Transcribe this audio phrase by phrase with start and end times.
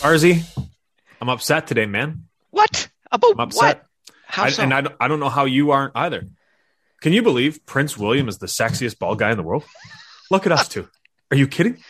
[0.00, 0.44] Arzy,
[1.20, 2.24] I'm upset today, man.
[2.50, 3.78] What about I'm upset.
[3.78, 3.86] what?
[4.26, 4.62] How I, so?
[4.62, 6.26] And I, don't- I don't know how you aren't either.
[7.00, 9.64] Can you believe Prince William is the sexiest bald guy in the world?
[10.30, 10.88] Look at us two.
[11.30, 11.82] Are you kidding?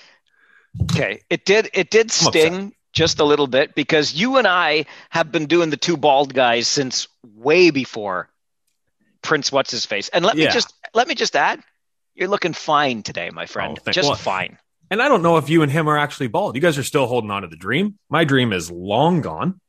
[0.93, 1.71] Okay, it did.
[1.75, 5.69] It did I'm sting just a little bit because you and I have been doing
[5.69, 8.31] the two bald guys since way before
[9.21, 9.53] Prince.
[9.53, 10.09] What's his face?
[10.09, 11.61] And let me just let me just add,
[12.15, 13.79] you're looking fine today, my friend.
[13.87, 14.57] Oh, just well, fine.
[14.91, 16.55] And I don't know if you and him are actually bald.
[16.55, 17.99] You guys are still holding on to the dream.
[18.09, 19.61] My dream is long gone.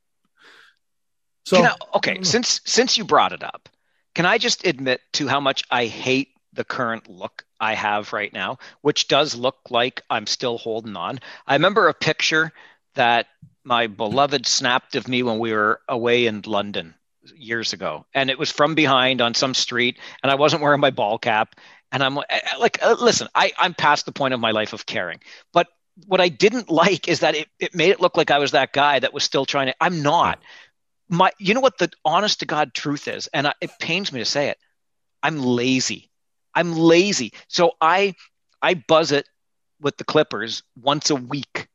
[1.46, 3.68] So I- okay, since since you brought it up,
[4.16, 8.32] can I just admit to how much I hate the current look I have right
[8.32, 11.20] now, which does look like I'm still holding on.
[11.46, 12.54] I remember a picture
[12.98, 13.28] that
[13.64, 16.94] my beloved snapped of me when we were away in London
[17.36, 20.92] years ago, and it was from behind on some street, and I wasn't wearing my
[20.92, 21.56] ball cap,
[21.92, 22.16] and I'm
[22.60, 25.20] like, uh, listen, I, I'm past the point of my life of caring,
[25.54, 25.68] but
[26.06, 28.74] what I didn't like is that it, it made it look like I was that
[28.74, 29.76] guy that was still trying to.
[29.82, 30.40] I'm not.
[31.10, 34.20] My, you know what the honest to God truth is, and I, it pains me
[34.20, 34.58] to say it.
[35.24, 36.10] I'm lazy.
[36.54, 37.34] I'm lazy.
[37.48, 38.14] So I,
[38.62, 39.28] I buzz it
[39.82, 41.68] with the Clippers once a week,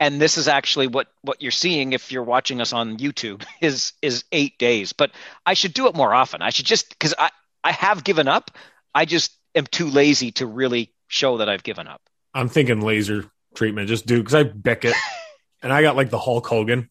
[0.00, 3.92] and this is actually what what you're seeing if you're watching us on YouTube is
[4.02, 4.92] is eight days.
[4.92, 5.10] But
[5.46, 6.42] I should do it more often.
[6.42, 7.30] I should just because I
[7.64, 8.50] I have given up.
[8.94, 12.00] I just am too lazy to really show that I've given up.
[12.34, 13.88] I'm thinking laser treatment.
[13.88, 14.94] Just do because I bick it,
[15.62, 16.88] and I got like the Hulk Hogan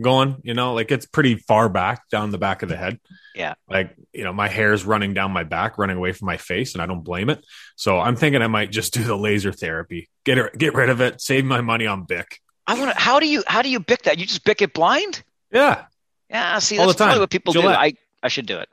[0.00, 0.36] going.
[0.42, 2.98] You know, like it's pretty far back down the back of the head.
[3.34, 3.54] Yeah.
[3.68, 6.82] Like you know, my hair's running down my back, running away from my face, and
[6.82, 7.44] I don't blame it.
[7.76, 10.08] So I'm thinking I might just do the laser therapy.
[10.24, 11.20] Get it, get rid of it.
[11.20, 12.40] Save my money on Bic.
[12.66, 12.98] I want to.
[13.00, 14.18] How do you how do you bick that?
[14.18, 15.22] You just bick it blind?
[15.50, 15.84] Yeah,
[16.30, 16.58] Yeah.
[16.60, 17.08] See, All that's the time.
[17.10, 17.74] probably what people Gillette.
[17.76, 17.80] do.
[17.80, 18.68] I I should do it.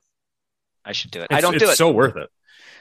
[0.86, 1.28] I should do it.
[1.32, 1.76] I don't it's do it.
[1.76, 2.30] so worth it.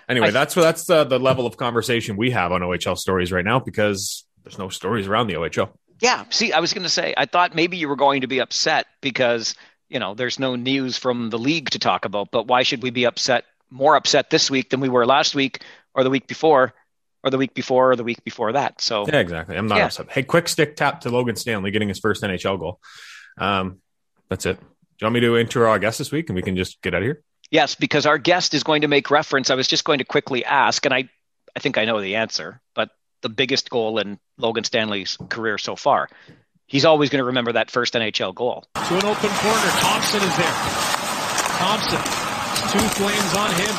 [0.08, 3.30] Anyway, I- that's what that's the, the level of conversation we have on OHL stories
[3.32, 5.70] right now because there's no stories around the OHL.
[6.00, 6.24] Yeah.
[6.30, 8.86] See, I was going to say, I thought maybe you were going to be upset
[9.00, 9.54] because,
[9.88, 12.30] you know, there's no news from the league to talk about.
[12.30, 15.62] But why should we be upset, more upset this week than we were last week
[15.94, 16.72] or the week before
[17.24, 18.80] or the week before or the week before that?
[18.80, 19.56] So, Yeah, exactly.
[19.56, 19.86] I'm not Yeah.
[19.86, 20.10] upset.
[20.10, 22.80] Hey, quick stick tap to Logan Stanley getting his first NHL goal.
[23.38, 23.80] Um,
[24.28, 24.58] that's it.
[24.60, 24.66] Do
[25.00, 27.02] you want me to intro our guest this week and we can just get out
[27.02, 27.22] of here?
[27.50, 29.48] yes, because our guest is going to make reference.
[29.48, 31.08] I was just going to quickly ask, and I,
[31.56, 32.90] I think I know the answer, but
[33.22, 36.08] the biggest goal in Logan Stanley's career so far.
[36.66, 38.64] He's always going to remember that first NHL goal.
[38.74, 39.70] To an open corner.
[39.80, 40.56] Thompson is there.
[41.58, 42.00] Thompson.
[42.72, 43.74] Two flames on him.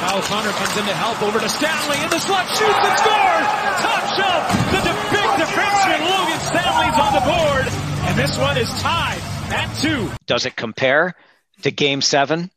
[0.00, 3.48] Kyle Connor comes in to help over to Stanley in the slot, shoots and scores!
[3.80, 4.44] Top shelf!
[4.72, 7.66] The big defenseman Logan Stanley's on the board.
[8.08, 9.20] And this one is tied
[9.52, 10.10] at two.
[10.26, 11.14] Does it compare
[11.62, 12.50] to Game Seven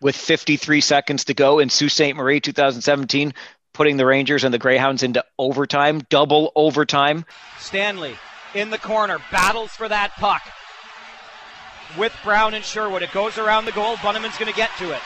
[0.00, 2.14] with 53 seconds to go in Sault Ste.
[2.14, 3.34] Marie 2017,
[3.72, 7.24] putting the Rangers and the Greyhounds into overtime, double overtime?
[7.58, 8.16] Stanley
[8.54, 10.42] in the corner battles for that puck
[11.96, 13.02] with Brown and Sherwood.
[13.02, 13.96] It goes around the goal.
[14.02, 15.00] Bunneman's going to get to it.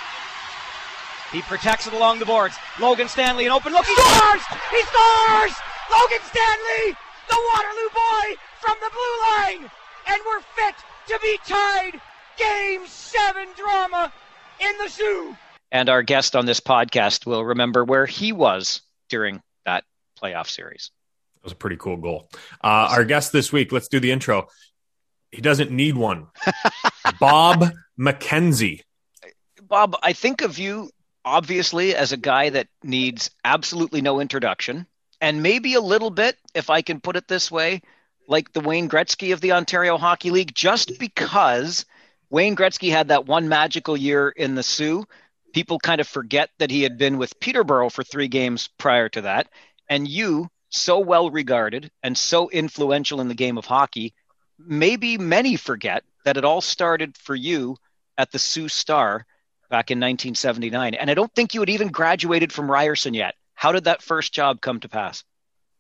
[1.33, 2.57] He protects it along the boards.
[2.81, 3.85] Logan Stanley, an open look.
[3.85, 4.43] He scores!
[4.71, 5.55] He scores!
[5.91, 6.97] Logan Stanley,
[7.29, 9.71] the Waterloo boy from the blue line,
[10.09, 10.75] and we're fit
[11.09, 12.01] to be tied.
[12.39, 14.13] Game seven drama
[14.61, 15.37] in the Soo.
[15.73, 19.85] And our guest on this podcast will remember where he was during that
[20.21, 20.91] playoff series.
[21.37, 22.29] That was a pretty cool goal.
[22.63, 24.47] Uh, our guest this week, let's do the intro.
[25.33, 26.29] He doesn't need one.
[27.21, 27.65] Bob
[27.99, 28.83] McKenzie.
[29.63, 30.91] Bob, I think of you
[31.25, 34.87] obviously as a guy that needs absolutely no introduction,
[35.21, 37.83] and maybe a little bit, if I can put it this way,
[38.29, 41.85] like the Wayne Gretzky of the Ontario Hockey League, just because
[42.31, 45.05] Wayne Gretzky had that one magical year in the Soo.
[45.55, 49.23] People kind of forget that he had been with Peterborough for three games prior to
[49.23, 49.49] that.
[49.89, 54.15] And you, so well regarded and so influential in the game of hockey,
[54.59, 57.77] maybe many forget that it all started for you
[58.19, 59.27] at the Sault Star
[59.71, 60.95] back in 1979.
[60.95, 63.35] And I don't think you had even graduated from Ryerson yet.
[63.55, 65.25] How did that first job come to pass?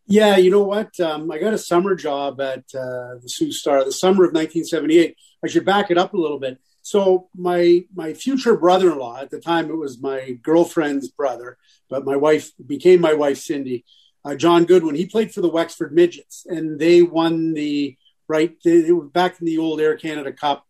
[0.09, 0.99] Yeah, you know what?
[1.01, 5.17] Um, I got a summer job at uh, the Sault Star, the summer of 1978.
[5.45, 6.59] I should back it up a little bit.
[6.87, 11.59] So my my future brother-in-law at the time, it was my girlfriend's brother,
[11.91, 13.85] but my wife became my wife, Cindy.
[14.25, 14.95] Uh, John Goodwin.
[14.95, 17.97] He played for the Wexford Midgets, and they won the
[18.29, 18.55] right.
[18.63, 20.65] They, were back in the old Air Canada Cup,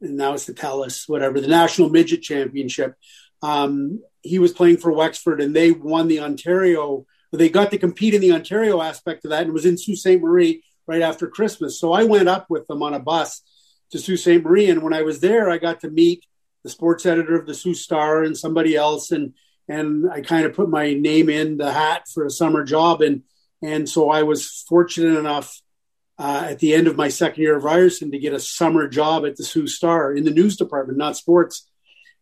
[0.00, 2.94] and now it's the Telus, whatever, the National Midget Championship.
[3.42, 8.14] Um, he was playing for Wexford, and they won the Ontario they got to compete
[8.14, 10.20] in the Ontario aspect of that, and it was in Sault Ste.
[10.20, 11.80] Marie right after Christmas.
[11.80, 13.42] So I went up with them on a bus
[13.90, 14.42] to Sault Ste.
[14.42, 16.24] Marie, and when I was there, I got to meet
[16.62, 19.34] the sports editor of the Sault Star and somebody else, and
[19.68, 23.22] and I kind of put my name in the hat for a summer job, and
[23.62, 25.60] and so I was fortunate enough
[26.18, 29.24] uh, at the end of my second year of Ryerson to get a summer job
[29.24, 31.68] at the Sault Star in the news department, not sports.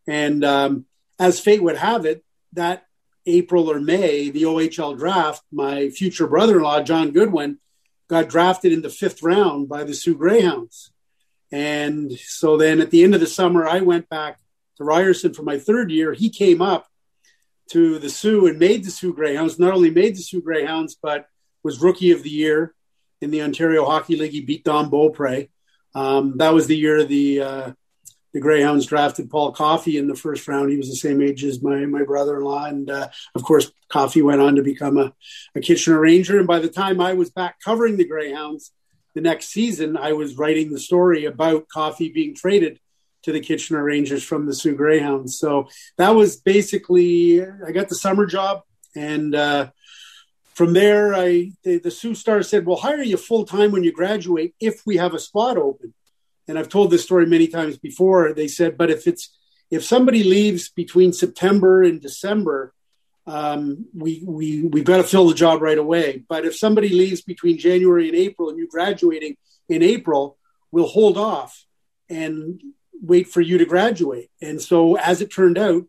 [0.06, 0.86] And um,
[1.19, 2.84] as fate would have it, that
[3.26, 7.58] April or May, the OHL draft, my future brother-in-law John Goodwin
[8.08, 10.92] got drafted in the fifth round by the Soo Greyhounds.
[11.52, 14.38] And so then at the end of the summer, I went back
[14.76, 16.12] to Ryerson for my third year.
[16.12, 16.87] He came up
[17.70, 21.26] to the Soo and made the Soo Greyhounds, not only made the Soo Greyhounds, but
[21.62, 22.75] was rookie of the year
[23.20, 24.32] in the Ontario Hockey League.
[24.32, 25.48] He beat Don Beaupre.
[25.94, 27.72] Um, that was the year the uh,
[28.32, 30.70] the Greyhounds drafted Paul Coffey in the first round.
[30.70, 34.43] He was the same age as my my brother-in-law, and uh, of course, Coffey went
[34.43, 35.14] on to become a,
[35.54, 36.38] a Kitchener Ranger.
[36.38, 38.72] And by the time I was back covering the Greyhounds
[39.16, 42.78] the next season, I was writing the story about Coffey being traded
[43.22, 45.38] to the Kitchener Rangers from the Soo Greyhounds.
[45.38, 48.62] So that was basically I got the summer job,
[48.94, 49.70] and uh,
[50.54, 53.90] from there, I the, the Sault Star said, "We'll hire you full time when you
[53.90, 55.94] graduate if we have a spot open."
[56.48, 58.32] and I've told this story many times before.
[58.32, 59.36] They said, but if it's
[59.70, 62.72] if somebody leaves between September and December,
[63.26, 66.25] um, we we we've got to fill the job right away.
[66.28, 69.37] But if somebody leaves between January and April, and you're graduating
[69.69, 70.38] in April,
[70.70, 71.64] we'll hold off
[72.08, 72.61] and
[73.02, 74.31] wait for you to graduate.
[74.40, 75.84] And so, as it turned out,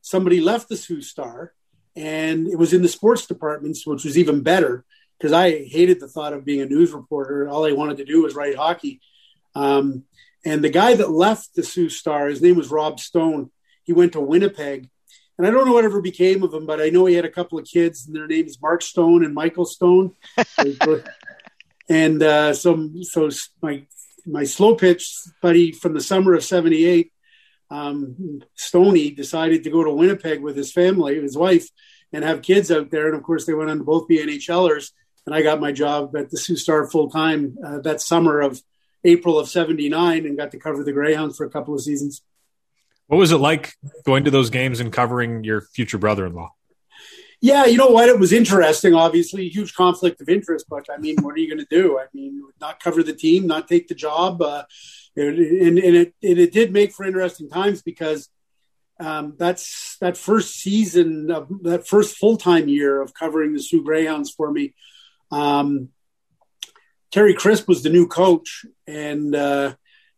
[0.00, 1.52] somebody left the Sault Star,
[1.94, 4.84] and it was in the sports departments, which was even better
[5.18, 7.48] because I hated the thought of being a news reporter.
[7.48, 9.00] All I wanted to do was write hockey.
[9.54, 10.04] Um,
[10.44, 13.50] and the guy that left the Sault Star, his name was Rob Stone.
[13.82, 14.88] He went to Winnipeg.
[15.38, 17.58] And I don't know whatever became of him, but I know he had a couple
[17.58, 20.14] of kids, and their names Mark Stone and Michael Stone.
[21.88, 23.30] and uh, so, so
[23.62, 23.86] my
[24.26, 25.08] my slow pitch
[25.40, 27.12] buddy from the summer of '78,
[27.70, 31.68] um, Stoney, decided to go to Winnipeg with his family, his wife,
[32.12, 33.06] and have kids out there.
[33.06, 34.90] And of course, they went on to both be NHLers.
[35.24, 38.60] And I got my job at the Sault Star full time uh, that summer of
[39.04, 42.22] April of 79 and got to cover the Greyhounds for a couple of seasons.
[43.08, 43.74] What was it like
[44.04, 46.52] going to those games and covering your future brother in law?
[47.40, 48.08] Yeah, you know what?
[48.08, 51.64] It was interesting, obviously, huge conflict of interest, but I mean, what are you going
[51.64, 51.98] to do?
[51.98, 54.42] I mean, not cover the team, not take the job.
[54.42, 54.64] Uh,
[55.16, 55.38] and,
[55.78, 58.28] and, it, and it did make for interesting times because
[59.00, 63.82] um, that's that first season of that first full time year of covering the Soo
[63.84, 64.74] Greyhounds for me.
[65.30, 65.90] Um,
[67.12, 69.74] Terry Crisp was the new coach, and uh,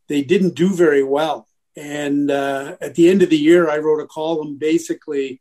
[0.09, 1.47] they didn't do very well.
[1.81, 5.41] And uh, at the end of the year, I wrote a column basically,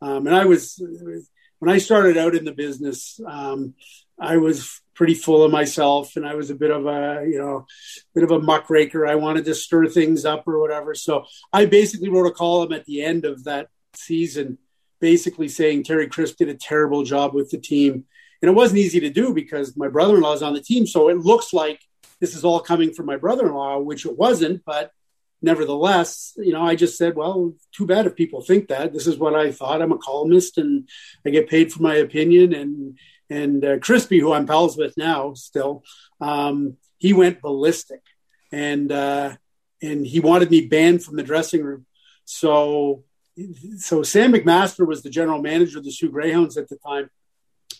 [0.00, 0.82] um, and I was
[1.58, 3.74] when I started out in the business, um,
[4.18, 7.66] I was pretty full of myself, and I was a bit of a you know,
[8.14, 9.06] bit of a muckraker.
[9.06, 10.94] I wanted to stir things up or whatever.
[10.94, 14.58] So I basically wrote a column at the end of that season,
[15.00, 18.06] basically saying Terry Crisp did a terrible job with the team
[18.44, 20.86] and it wasn't easy to do because my brother in law is on the team.
[20.86, 21.80] So it looks like
[22.20, 24.62] this is all coming from my brother in law, which it wasn't.
[24.66, 24.90] But
[25.44, 28.92] nevertheless, you know, I just said, well, too bad if people think that.
[28.92, 29.82] This is what I thought.
[29.82, 30.88] I'm a columnist and
[31.24, 32.52] I get paid for my opinion.
[32.52, 32.98] And
[33.30, 35.82] and uh, Crispy, who I'm pals with now still,
[36.20, 38.02] um, he went ballistic,
[38.52, 39.36] and uh,
[39.80, 41.86] and he wanted me banned from the dressing room.
[42.24, 43.04] So
[43.78, 47.10] so Sam McMaster was the general manager of the Soo Greyhounds at the time,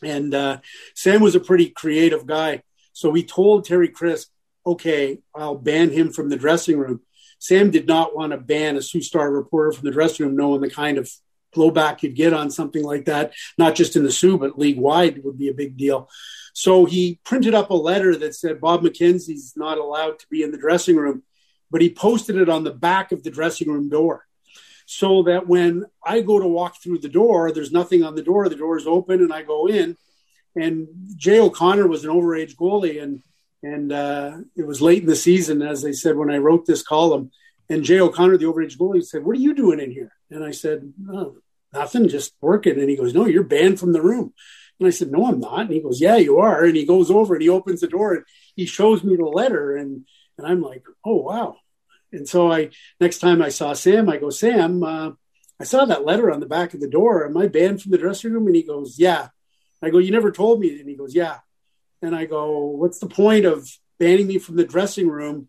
[0.02, 0.58] and uh,
[0.94, 2.62] Sam was a pretty creative guy.
[2.92, 4.30] So we told Terry Crisp,
[4.64, 7.00] okay, I'll ban him from the dressing room.
[7.44, 10.62] Sam did not want to ban a Sault Star reporter from the dressing room, knowing
[10.62, 11.10] the kind of
[11.54, 15.22] blowback you'd get on something like that, not just in the Soo, but league wide
[15.22, 16.08] would be a big deal.
[16.54, 20.52] So he printed up a letter that said Bob McKenzie's not allowed to be in
[20.52, 21.22] the dressing room,
[21.70, 24.24] but he posted it on the back of the dressing room door
[24.86, 28.48] so that when I go to walk through the door, there's nothing on the door.
[28.48, 29.98] The door is open, and I go in.
[30.56, 33.22] And Jay O'Connor was an overage goalie, and
[33.64, 36.82] and uh, it was late in the season, as I said when I wrote this
[36.82, 37.30] column.
[37.70, 40.50] And Jay O'Connor, the overage goalie, said, "What are you doing in here?" And I
[40.50, 41.38] said, oh,
[41.72, 44.34] "Nothing, just working." And he goes, "No, you're banned from the room."
[44.78, 47.10] And I said, "No, I'm not." And he goes, "Yeah, you are." And he goes
[47.10, 50.04] over and he opens the door and he shows me the letter, and
[50.36, 51.56] and I'm like, "Oh wow."
[52.12, 55.10] And so I next time I saw Sam, I go, Sam, uh,
[55.60, 57.26] I saw that letter on the back of the door.
[57.26, 58.46] Am I banned from the dressing room?
[58.46, 59.28] And he goes, Yeah.
[59.82, 60.78] I go, You never told me.
[60.78, 61.38] And he goes, Yeah.
[62.04, 63.68] And I go, What's the point of
[63.98, 65.48] banning me from the dressing room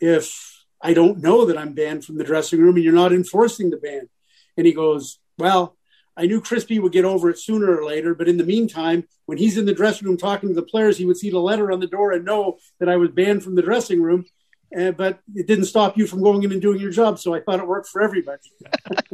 [0.00, 3.70] if I don't know that I'm banned from the dressing room and you're not enforcing
[3.70, 4.08] the ban?
[4.56, 5.76] And he goes, Well,
[6.16, 9.38] I knew Crispy would get over it sooner or later, but in the meantime, when
[9.38, 11.80] he's in the dressing room talking to the players, he would see the letter on
[11.80, 14.24] the door and know that I was banned from the dressing room
[14.76, 17.18] uh, but it didn't stop you from going in and doing your job.
[17.18, 18.42] So I thought it worked for everybody.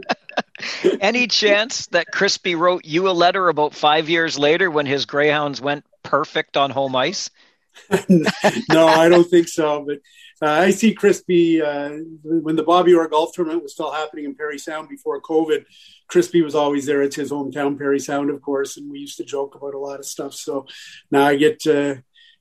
[1.00, 5.60] Any chance that Crispy wrote you a letter about five years later when his Greyhounds
[5.60, 7.30] went perfect on home ice?
[8.08, 9.84] no, I don't think so.
[9.84, 9.99] But
[10.40, 11.90] uh, I see Crispy uh,
[12.23, 15.64] when the Bobby Orr golf tournament was still happening in Parry Sound before COVID.
[16.06, 17.02] Crispy was always there.
[17.02, 19.99] It's his hometown, Parry Sound, of course, and we used to joke about a lot
[19.99, 20.34] of stuff.
[20.34, 20.66] So
[21.11, 21.96] now I get uh,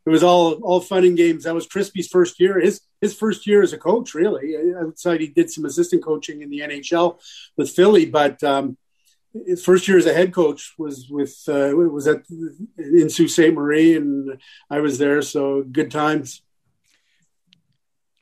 [0.06, 1.46] it was all all fun and games.
[1.46, 2.60] That was Crispy's first year.
[2.60, 4.56] His his first year as a coach, really.
[4.80, 7.20] Outside, he did some assistant coaching in the NHL
[7.58, 8.78] with Philly, but um,
[9.46, 12.24] his first year as a head coach was with uh, was at
[12.78, 13.54] in Sault Ste.
[13.54, 15.22] Marie, and I was there.
[15.22, 16.42] So good times.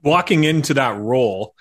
[0.03, 1.53] Walking into that role,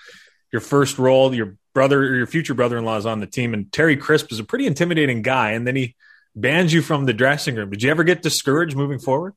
[0.51, 3.97] your first role, your brother or your future brother-in-law is on the team, and Terry
[3.97, 5.95] Crisp is a pretty intimidating guy, and then he
[6.35, 7.69] bans you from the dressing room.
[7.69, 9.33] Did you ever get discouraged moving forward?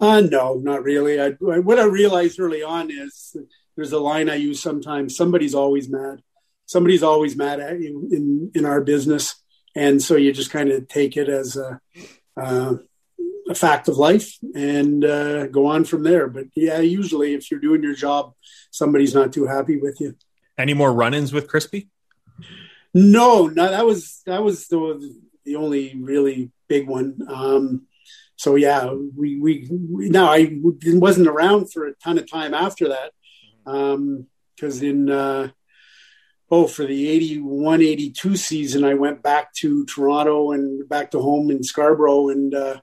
[0.00, 1.20] Uh, no, not really.
[1.20, 3.36] I, what I realized early on is
[3.76, 5.16] there's a line I use sometimes.
[5.16, 6.22] Somebody's always mad.
[6.64, 9.39] Somebody's always mad at you in, in our business.
[9.76, 11.80] And so you just kind of take it as a,
[12.36, 12.74] uh,
[13.48, 16.28] a fact of life and uh, go on from there.
[16.28, 18.34] But yeah, usually if you're doing your job,
[18.70, 20.16] somebody's not too happy with you.
[20.58, 21.88] Any more run-ins with Crispy?
[22.92, 27.18] No, no, that was that was the the only really big one.
[27.28, 27.86] Um,
[28.36, 32.88] so yeah, we, we, we now I wasn't around for a ton of time after
[32.88, 33.12] that
[33.64, 35.48] because um, in uh,
[36.50, 41.50] oh for the 81 82 season I went back to Toronto and back to home
[41.50, 42.80] in Scarborough and uh,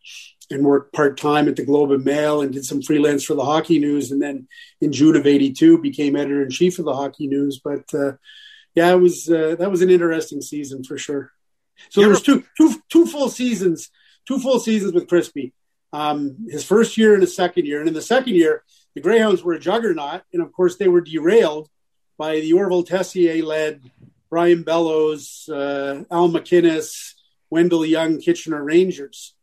[0.49, 3.45] and worked part time at the Globe and Mail and did some freelance for the
[3.45, 4.47] Hockey News and then
[4.79, 8.13] in June of 82 became editor in chief of the Hockey News but uh,
[8.75, 11.31] yeah it was uh, that was an interesting season for sure
[11.89, 13.91] so there was two two two full seasons
[14.27, 15.53] two full seasons with Crispy.
[15.93, 17.79] Um, his first year and his second year.
[17.79, 20.21] And in the second year, the Greyhounds were a juggernaut.
[20.33, 21.69] And of course, they were derailed
[22.17, 23.91] by the Orville Tessier led
[24.29, 27.13] Brian Bellows, uh, Al MacInnis,
[27.49, 29.33] Wendell Young, Kitchener Rangers.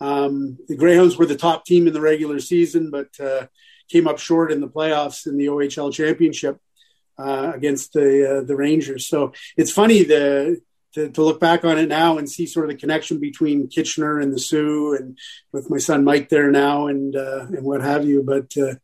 [0.00, 3.46] Um, the Greyhounds were the top team in the regular season, but uh,
[3.88, 6.58] came up short in the playoffs in the OHL championship
[7.18, 9.06] uh, against the uh, the Rangers.
[9.06, 10.60] So it's funny the
[10.94, 14.20] to, to, look back on it now and see sort of the connection between Kitchener
[14.20, 15.18] and the Soo, and
[15.52, 18.22] with my son Mike there now, and uh, and what have you.
[18.22, 18.74] But uh,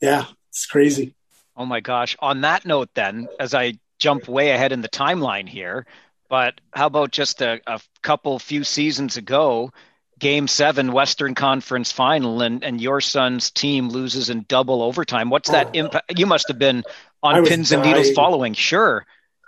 [0.00, 1.14] yeah, it's crazy.
[1.60, 2.16] Oh my gosh!
[2.20, 5.84] On that note, then, as I jump way ahead in the timeline here,
[6.30, 9.70] but how about just a, a couple few seasons ago?
[10.18, 15.28] Game seven, Western Conference Final, and, and your son's team loses in double overtime.
[15.28, 15.70] What's that oh.
[15.74, 16.18] impact?
[16.18, 16.82] You must have been
[17.22, 17.82] on pins dying.
[17.82, 18.54] and needles following.
[18.54, 19.04] Sure.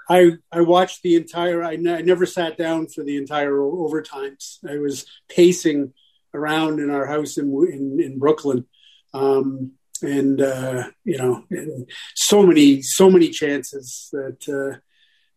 [0.07, 1.65] I I watched the entire.
[1.65, 4.59] I, n- I never sat down for the entire overtimes.
[4.69, 5.95] I was pacing
[6.35, 8.67] around in our house in in, in Brooklyn,
[9.15, 14.79] um, and uh, you know, and so many so many chances that uh,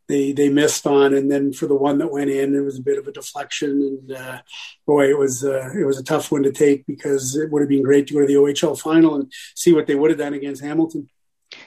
[0.08, 2.84] they they missed on, and then for the one that went in, it was a
[2.84, 4.42] bit of a deflection, and uh,
[4.86, 7.70] boy, it was uh, it was a tough one to take because it would have
[7.70, 10.34] been great to go to the OHL final and see what they would have done
[10.34, 11.10] against Hamilton.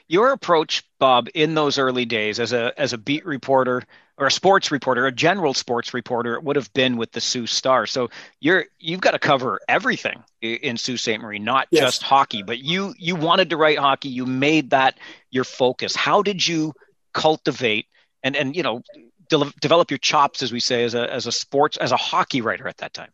[0.06, 3.82] Your approach, Bob, in those early days as a as a beat reporter
[4.18, 7.48] or a sports reporter, a general sports reporter, it would have been with the Sault
[7.48, 7.87] Star.
[7.87, 8.10] So
[8.40, 11.20] you're you've got to cover everything in Sault Ste.
[11.20, 11.84] Marie, not yes.
[11.84, 12.42] just hockey.
[12.42, 14.08] But you you wanted to write hockey.
[14.08, 14.98] You made that
[15.30, 15.94] your focus.
[15.94, 16.75] How did you
[17.14, 17.87] cultivate
[18.25, 18.82] and and you know
[19.28, 22.40] de- develop your chops, as we say, as a as a sports as a hockey
[22.40, 23.10] writer at that time?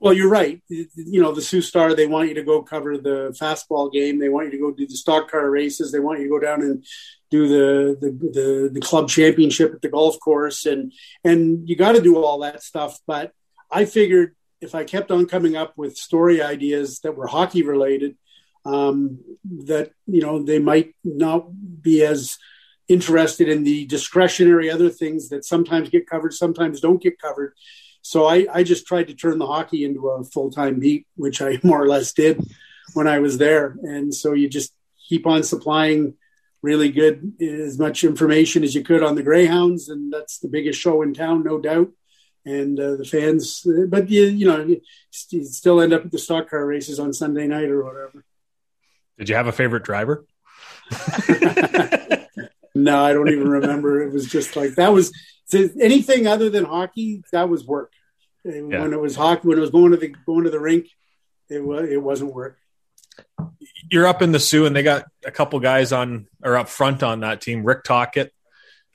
[0.00, 0.60] Well, you're right.
[0.68, 4.18] You know, the Sault Star, they want you to go cover the fastball game.
[4.18, 5.92] They want you to go do the stock car races.
[5.92, 6.84] They want you to go down and
[7.36, 10.66] do the the, the, the club championship at the golf course.
[10.66, 12.98] And, and you got to do all that stuff.
[13.06, 13.32] But
[13.70, 18.16] I figured if I kept on coming up with story ideas that were hockey related,
[18.64, 19.20] um,
[19.66, 21.48] that, you know, they might not
[21.82, 22.38] be as
[22.88, 27.54] interested in the discretionary other things that sometimes get covered, sometimes don't get covered
[28.04, 31.40] so I, I just tried to turn the hockey into a full time beat, which
[31.40, 32.38] I more or less did
[32.92, 33.76] when I was there.
[33.82, 34.72] And so you just
[35.08, 36.14] keep on supplying
[36.64, 40.80] really good as much information as you could on the Greyhounds, and that's the biggest
[40.80, 41.90] show in town, no doubt.
[42.46, 44.80] And uh, the fans, but you, you know, you
[45.10, 48.24] still end up at the stock car races on Sunday night or whatever.
[49.18, 50.24] Did you have a favorite driver?
[52.74, 54.02] no, I don't even remember.
[54.02, 55.12] It was just like that was
[55.52, 57.22] anything other than hockey.
[57.32, 57.92] That was work.
[58.44, 58.80] Yeah.
[58.82, 60.88] When it was hockey, when it was going to the going to the rink,
[61.48, 62.58] it was it wasn't work.
[63.90, 67.02] You're up in the Soo, and they got a couple guys on or up front
[67.02, 67.64] on that team.
[67.64, 68.32] Rick Tocchet,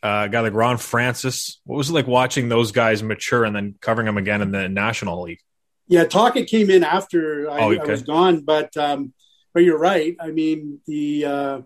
[0.01, 1.59] uh, a guy like Ron Francis.
[1.65, 4.67] What was it like watching those guys mature and then covering them again in the
[4.67, 5.39] National League?
[5.87, 7.81] Yeah, Tocchet came in after I, oh, okay.
[7.81, 9.13] I was gone, but um,
[9.53, 10.15] but you're right.
[10.19, 11.61] I mean the uh,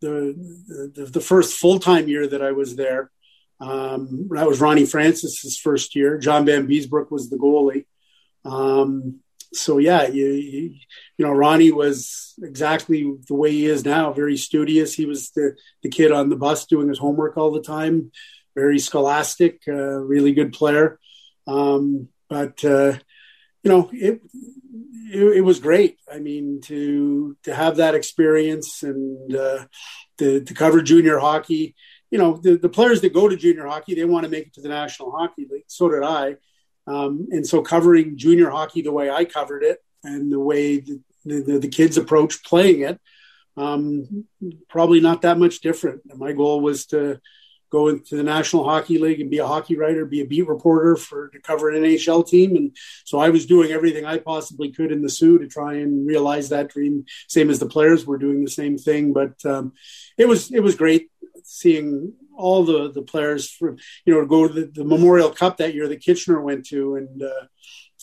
[0.00, 3.10] the, the, the first full time year that I was there.
[3.60, 6.18] Um, that was Ronnie Francis's first year.
[6.18, 7.86] John Vanbiesbrouck was the goalie.
[8.44, 9.20] Um,
[9.52, 10.74] so yeah, you, you,
[11.16, 14.94] you know Ronnie was exactly the way he is now, very studious.
[14.94, 18.12] He was the the kid on the bus doing his homework all the time,
[18.54, 20.98] very scholastic, uh, really good player.
[21.46, 22.98] Um, but uh,
[23.62, 24.20] you know it,
[25.12, 25.98] it, it was great.
[26.12, 29.64] I mean to to have that experience and uh,
[30.18, 31.74] to to cover junior hockey.
[32.10, 34.54] You know the, the players that go to junior hockey they want to make it
[34.54, 35.64] to the National Hockey League.
[35.68, 36.36] So did I.
[36.88, 41.00] Um, and so covering junior hockey the way I covered it and the way the,
[41.24, 42.98] the, the kids approach playing it,
[43.56, 44.24] um,
[44.68, 46.02] probably not that much different.
[46.16, 47.20] My goal was to
[47.70, 50.96] go into the National Hockey League and be a hockey writer, be a beat reporter
[50.96, 52.56] for to cover an NHL team.
[52.56, 56.06] And so I was doing everything I possibly could in the Soo to try and
[56.06, 57.04] realize that dream.
[57.26, 59.72] Same as the players were doing the same thing, but um,
[60.16, 61.10] it was it was great
[61.44, 63.76] seeing all the the players for
[64.06, 66.96] you know to go to the, the Memorial Cup that year that Kitchener went to
[66.96, 67.46] and uh,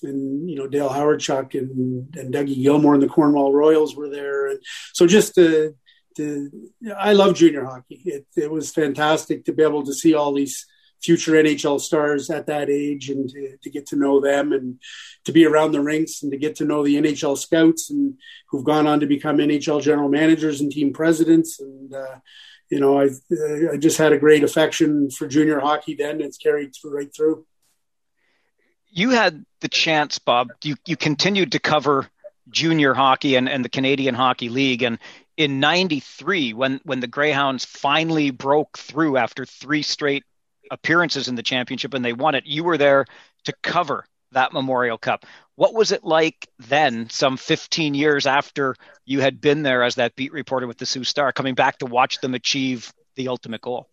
[0.03, 4.47] and you know Dale Hawerchuk and and Dougie Gilmour and the Cornwall Royals were there.
[4.47, 4.59] And
[4.93, 5.75] so just to,
[6.17, 6.51] to
[6.97, 8.01] I love junior hockey.
[8.05, 10.65] It it was fantastic to be able to see all these
[11.01, 14.79] future NHL stars at that age and to, to, get to know them and
[15.25, 18.15] to be around the rinks and to get to know the NHL scouts and
[18.49, 21.59] who've gone on to become NHL general managers and team presidents.
[21.59, 22.15] And uh,
[22.69, 26.21] you know, I uh, I just had a great affection for junior hockey then.
[26.21, 27.45] It's carried through right through.
[28.89, 30.49] You had the chance, Bob.
[30.63, 32.07] You you continued to cover
[32.49, 34.83] junior hockey and, and the Canadian Hockey League.
[34.83, 34.99] And
[35.37, 40.23] in '93, when when the Greyhounds finally broke through after three straight
[40.71, 43.05] appearances in the championship and they won it, you were there
[43.43, 44.05] to cover
[44.35, 45.25] that Memorial Cup.
[45.55, 48.75] What was it like then, some 15 years after
[49.05, 51.85] you had been there as that beat reporter with the Sault Star, coming back to
[51.85, 53.89] watch them achieve the ultimate goal?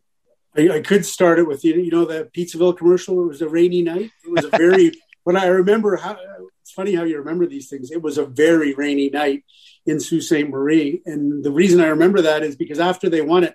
[0.57, 1.75] I, I could start it with you.
[1.75, 3.23] You know that Pizzaville commercial.
[3.23, 4.11] It was a rainy night.
[4.25, 4.93] It was a very.
[5.25, 6.19] when I remember how
[6.61, 7.91] it's funny how you remember these things.
[7.91, 9.45] It was a very rainy night
[9.87, 10.49] in Sault Ste.
[10.49, 13.55] Marie, and the reason I remember that is because after they won it,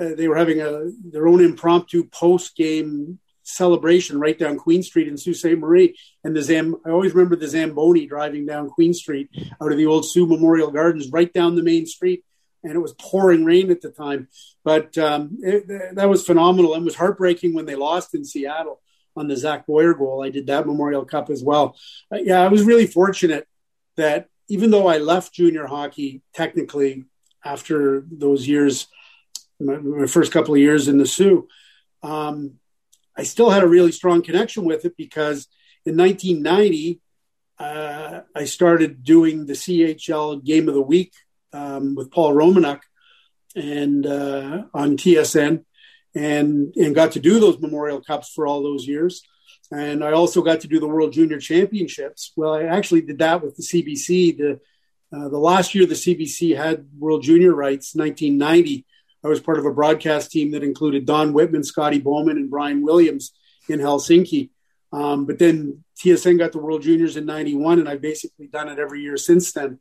[0.00, 5.08] uh, they were having a their own impromptu post game celebration right down Queen Street
[5.08, 5.58] in Sault Ste.
[5.58, 5.96] Marie.
[6.22, 9.30] And the Zam, I always remember the Zamboni driving down Queen Street
[9.60, 12.24] out of the old Sault Memorial Gardens right down the main street.
[12.62, 14.28] And it was pouring rain at the time.
[14.64, 16.74] But um, it, that was phenomenal.
[16.74, 18.80] And was heartbreaking when they lost in Seattle
[19.16, 20.22] on the Zach Boyer goal.
[20.22, 21.76] I did that Memorial Cup as well.
[22.12, 23.46] Uh, yeah, I was really fortunate
[23.96, 27.04] that even though I left junior hockey technically
[27.44, 28.86] after those years,
[29.60, 31.48] my, my first couple of years in the Soo,
[32.02, 32.54] um,
[33.18, 35.48] I still had a really strong connection with it because
[35.84, 37.00] in 1990,
[37.58, 41.12] uh, I started doing the CHL Game of the Week
[41.52, 42.80] um, with Paul Romanuk
[43.56, 45.64] and uh, on TSN,
[46.14, 49.22] and and got to do those Memorial Cups for all those years.
[49.72, 52.32] And I also got to do the World Junior Championships.
[52.36, 54.38] Well, I actually did that with the CBC.
[54.38, 54.60] The
[55.12, 58.86] uh, the last year the CBC had World Junior rights, 1990.
[59.24, 62.82] I was part of a broadcast team that included Don Whitman, Scotty Bowman, and Brian
[62.82, 63.32] Williams
[63.68, 64.50] in Helsinki.
[64.92, 68.78] Um, but then TSN got the World Juniors in '91, and I've basically done it
[68.78, 69.80] every year since then.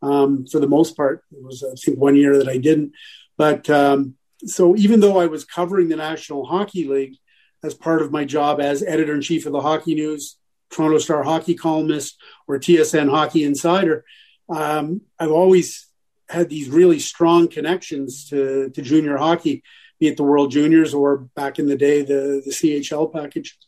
[0.00, 2.92] Um, for the most part, it was I think one year that I didn't.
[3.36, 7.16] But um, so even though I was covering the National Hockey League
[7.62, 10.36] as part of my job as editor in chief of the Hockey News,
[10.70, 14.04] Toronto Star hockey columnist, or TSN Hockey Insider,
[14.48, 15.87] um, I've always
[16.28, 19.62] had these really strong connections to, to junior hockey,
[19.98, 23.58] be it the World Juniors or back in the day the the CHL package.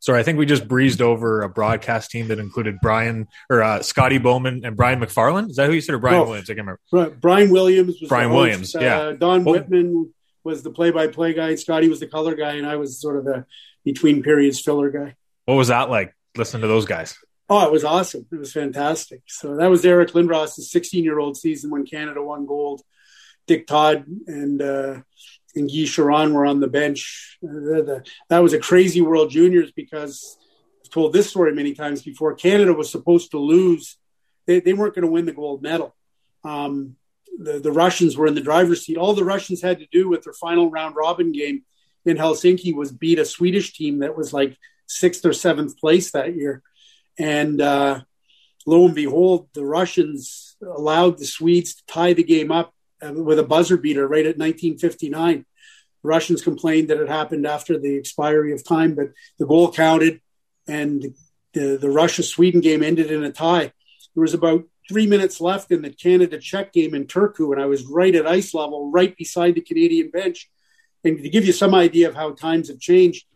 [0.00, 3.82] Sorry, I think we just breezed over a broadcast team that included Brian or uh,
[3.82, 5.48] Scotty Bowman and Brian McFarlane.
[5.48, 6.50] Is that who you said, or Brian Williams?
[6.50, 6.80] I can't remember.
[6.90, 7.20] Right.
[7.20, 8.74] Brian Williams was Brian Williams.
[8.74, 8.98] Yeah.
[8.98, 11.54] Uh, Don well, Whitman was the play-by-play guy.
[11.54, 13.46] Scotty was the color guy, and I was sort of the
[13.84, 15.14] between periods filler guy.
[15.44, 16.12] What was that like?
[16.36, 17.16] Listening to those guys.
[17.48, 18.26] Oh, it was awesome.
[18.32, 19.22] It was fantastic.
[19.26, 22.82] So that was Eric Lindros' 16 year old season when Canada won gold.
[23.46, 25.00] Dick Todd and uh,
[25.54, 27.38] and Guy Charron were on the bench.
[27.42, 30.38] Uh, the, that was a crazy World Juniors because
[30.84, 32.34] I've told this story many times before.
[32.34, 33.98] Canada was supposed to lose.
[34.46, 35.94] They, they weren't going to win the gold medal.
[36.44, 36.96] Um,
[37.38, 38.96] the, the Russians were in the driver's seat.
[38.96, 41.64] All the Russians had to do with their final round robin game
[42.04, 46.34] in Helsinki was beat a Swedish team that was like sixth or seventh place that
[46.34, 46.62] year.
[47.18, 48.00] And uh,
[48.66, 53.38] lo and behold, the Russians allowed the Swedes to tie the game up uh, with
[53.38, 55.38] a buzzer beater right at 1959.
[56.02, 60.20] The Russians complained that it happened after the expiry of time, but the goal counted,
[60.66, 61.14] and
[61.52, 63.72] the, the Russia Sweden game ended in a tie.
[64.14, 67.66] There was about three minutes left in the Canada Czech game in Turku, and I
[67.66, 70.50] was right at ice level, right beside the Canadian bench.
[71.04, 73.26] And to give you some idea of how times have changed,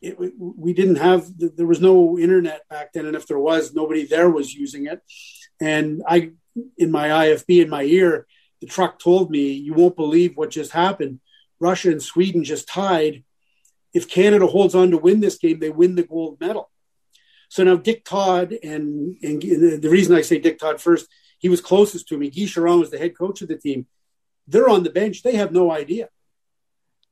[0.00, 4.06] it, we didn't have there was no internet back then, and if there was, nobody
[4.06, 5.00] there was using it.
[5.60, 6.32] And I,
[6.78, 8.26] in my IFB in my ear,
[8.60, 11.20] the truck told me, "You won't believe what just happened.
[11.58, 13.24] Russia and Sweden just tied.
[13.92, 16.70] If Canada holds on to win this game, they win the gold medal."
[17.50, 21.08] So now Dick Todd, and, and the reason I say Dick Todd first,
[21.38, 22.30] he was closest to me.
[22.30, 23.86] Guy Charron was the head coach of the team.
[24.46, 25.22] They're on the bench.
[25.22, 26.08] They have no idea.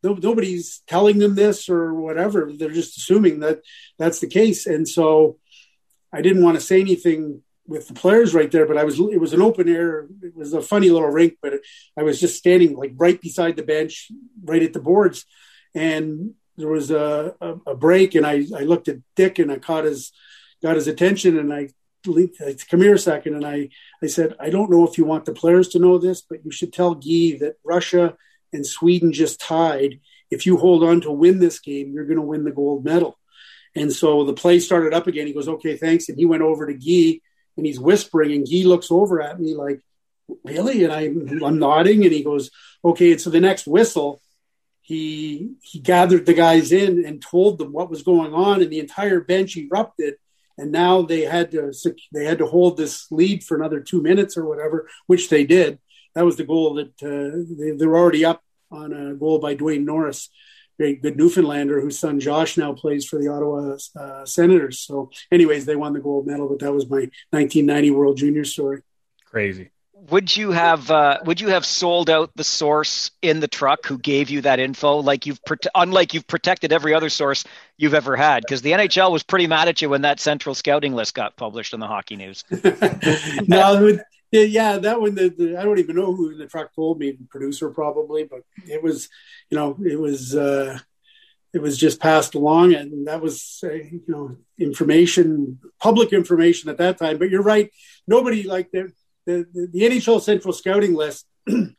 [0.02, 2.52] Nobody's telling them this or whatever.
[2.56, 3.60] They're just assuming that
[3.98, 4.66] that's the case.
[4.66, 5.38] And so
[6.12, 9.20] I didn't want to say anything with the players right there, but I was, it
[9.20, 10.06] was an open air.
[10.22, 11.54] It was a funny little rink, but
[11.98, 14.10] I was just standing like right beside the bench,
[14.42, 15.26] right at the boards.
[15.74, 19.58] And there was a, a, a break and I, I looked at Dick and I
[19.58, 20.12] caught his,
[20.62, 21.68] got his attention and I
[22.04, 23.68] come here a second and I,
[24.02, 26.50] I said, I don't know if you want the players to know this, but you
[26.50, 28.16] should tell Guy that Russia
[28.52, 30.00] and Sweden just tied.
[30.30, 33.18] If you hold on to win this game, you're going to win the gold medal.
[33.74, 35.26] And so the play started up again.
[35.26, 36.08] He goes, okay, thanks.
[36.08, 37.20] And he went over to Guy
[37.56, 39.80] and he's whispering and Guy looks over at me like,
[40.44, 40.84] really?
[40.84, 42.50] And I'm, I'm nodding and he goes,
[42.84, 43.12] okay.
[43.12, 44.20] And so the next whistle,
[44.80, 48.80] he, he gathered the guys in and told them what was going on and the
[48.80, 50.14] entire bench erupted
[50.58, 51.72] and now they had to
[52.12, 55.78] they had to hold this lead for another two minutes or whatever, which they did.
[56.18, 59.54] That was the goal that uh, they, they were already up on a goal by
[59.54, 60.30] Dwayne Norris,
[60.76, 64.80] very good Newfoundlander whose son Josh now plays for the Ottawa uh, Senators.
[64.80, 68.82] So, anyways, they won the gold medal, but that was my 1990 World Junior story.
[69.26, 69.70] Crazy
[70.10, 73.98] would you have uh, would you have sold out the source in the truck who
[73.98, 75.40] gave you that info like you've
[75.74, 77.44] unlike you've protected every other source
[77.76, 80.94] you've ever had because the NHL was pretty mad at you when that central scouting
[80.94, 82.44] list got published in the hockey news.
[83.46, 83.98] no,
[84.30, 87.18] yeah, yeah, that one the, the, I don't even know who the truck told me,
[87.30, 89.08] producer probably, but it was
[89.50, 90.78] you know it was uh,
[91.52, 96.78] it was just passed along and that was uh, you know information public information at
[96.78, 97.18] that time.
[97.18, 97.70] But you're right,
[98.06, 98.92] nobody like the,
[99.26, 101.74] the, the NHL Central Scouting list, the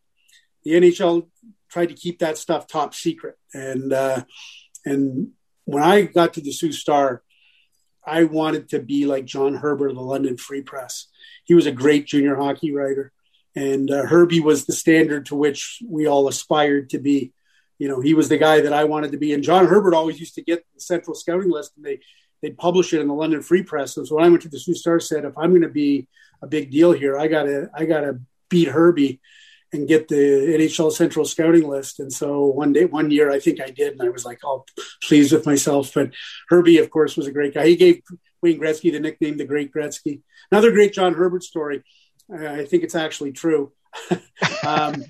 [0.65, 1.27] NHL
[1.69, 3.35] tried to keep that stuff top secret.
[3.53, 4.23] And uh,
[4.85, 5.31] and
[5.65, 7.23] when I got to the Sault Star,
[8.09, 11.07] I wanted to be like John Herbert of the London Free Press.
[11.45, 13.11] He was a great junior hockey writer,
[13.55, 17.33] and uh, Herbie was the standard to which we all aspired to be.
[17.77, 19.33] You know, he was the guy that I wanted to be.
[19.33, 21.99] And John Herbert always used to get the Central Scouting list, and they
[22.41, 23.97] they'd publish it in the London Free Press.
[23.97, 26.07] And so when I went to the Sault Star, said, if I'm going to be
[26.41, 27.17] a big deal here.
[27.17, 28.19] I gotta I gotta
[28.49, 29.19] beat Herbie
[29.71, 31.99] and get the NHL Central scouting list.
[31.99, 34.65] And so one day, one year, I think I did, and I was like all
[35.03, 35.91] pleased with myself.
[35.93, 36.12] But
[36.49, 37.67] Herbie, of course, was a great guy.
[37.67, 38.01] He gave
[38.41, 40.21] Wayne Gretzky the nickname the Great Gretzky.
[40.51, 41.84] Another great John Herbert story.
[42.32, 43.71] Uh, I think it's actually true.
[44.67, 45.03] um,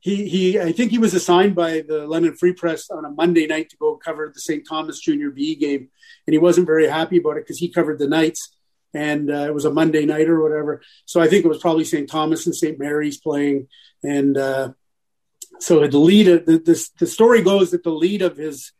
[0.00, 3.46] he, he, I think he was assigned by the London Free Press on a Monday
[3.46, 4.66] night to go cover the St.
[4.66, 5.90] Thomas Junior B game,
[6.26, 8.56] and he wasn't very happy about it because he covered the Knights
[8.94, 10.82] and uh, it was a Monday night or whatever.
[11.04, 12.08] So I think it was probably St.
[12.08, 12.78] Thomas and St.
[12.78, 13.68] Mary's playing,
[14.02, 14.72] and uh,
[15.58, 18.72] so the lead of the, the, the story goes that the lead of his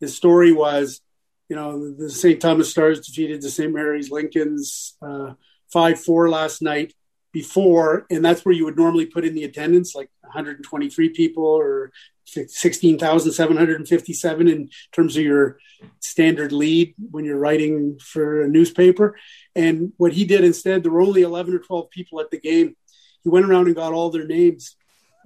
[0.00, 1.00] his story was,
[1.48, 2.40] you know, the St.
[2.40, 3.72] Thomas Stars defeated the St.
[3.72, 5.32] Mary's Lincolns uh,
[5.72, 6.92] five uh, four last night
[7.32, 11.92] before, and that's where you would normally put in the attendance, like 123 people or
[12.26, 15.58] 16,757 in terms of your
[16.00, 19.16] standard lead when you're writing for a newspaper.
[19.54, 22.76] And what he did instead, there were only 11 or 12 people at the game.
[23.22, 24.76] He went around and got all their names.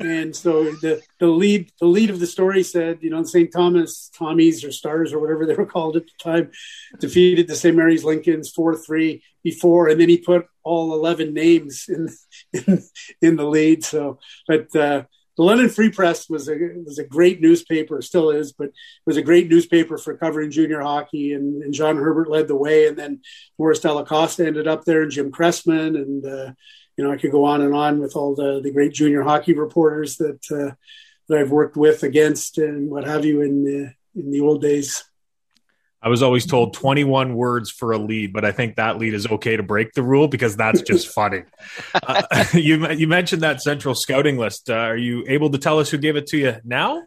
[0.01, 3.53] And so the, the lead the lead of the story said, you know, St.
[3.53, 6.51] Thomas Tommies or Stars or whatever they were called at the time
[6.99, 7.77] defeated the St.
[7.77, 12.09] Mary's Lincolns four three before, and then he put all eleven names in
[12.55, 12.83] in,
[13.21, 13.85] in the lead.
[13.85, 15.03] So, but uh,
[15.41, 18.75] the London Free Press was a was a great newspaper, still is, but it
[19.07, 21.33] was a great newspaper for covering junior hockey.
[21.33, 23.23] And, and John Herbert led the way, and then
[23.59, 26.53] Morris Dalla Costa ended up there, and Jim Cressman, and uh,
[26.99, 29.55] you know I could go on and on with all the the great junior hockey
[29.55, 30.75] reporters that uh,
[31.31, 35.10] that I've worked with, against, and what have you in the in the old days.
[36.03, 39.27] I was always told 21 words for a lead, but I think that lead is
[39.27, 41.43] okay to break the rule because that's just funny.
[41.95, 42.23] Uh,
[42.55, 44.71] you you mentioned that central scouting list.
[44.71, 47.03] Uh, are you able to tell us who gave it to you now?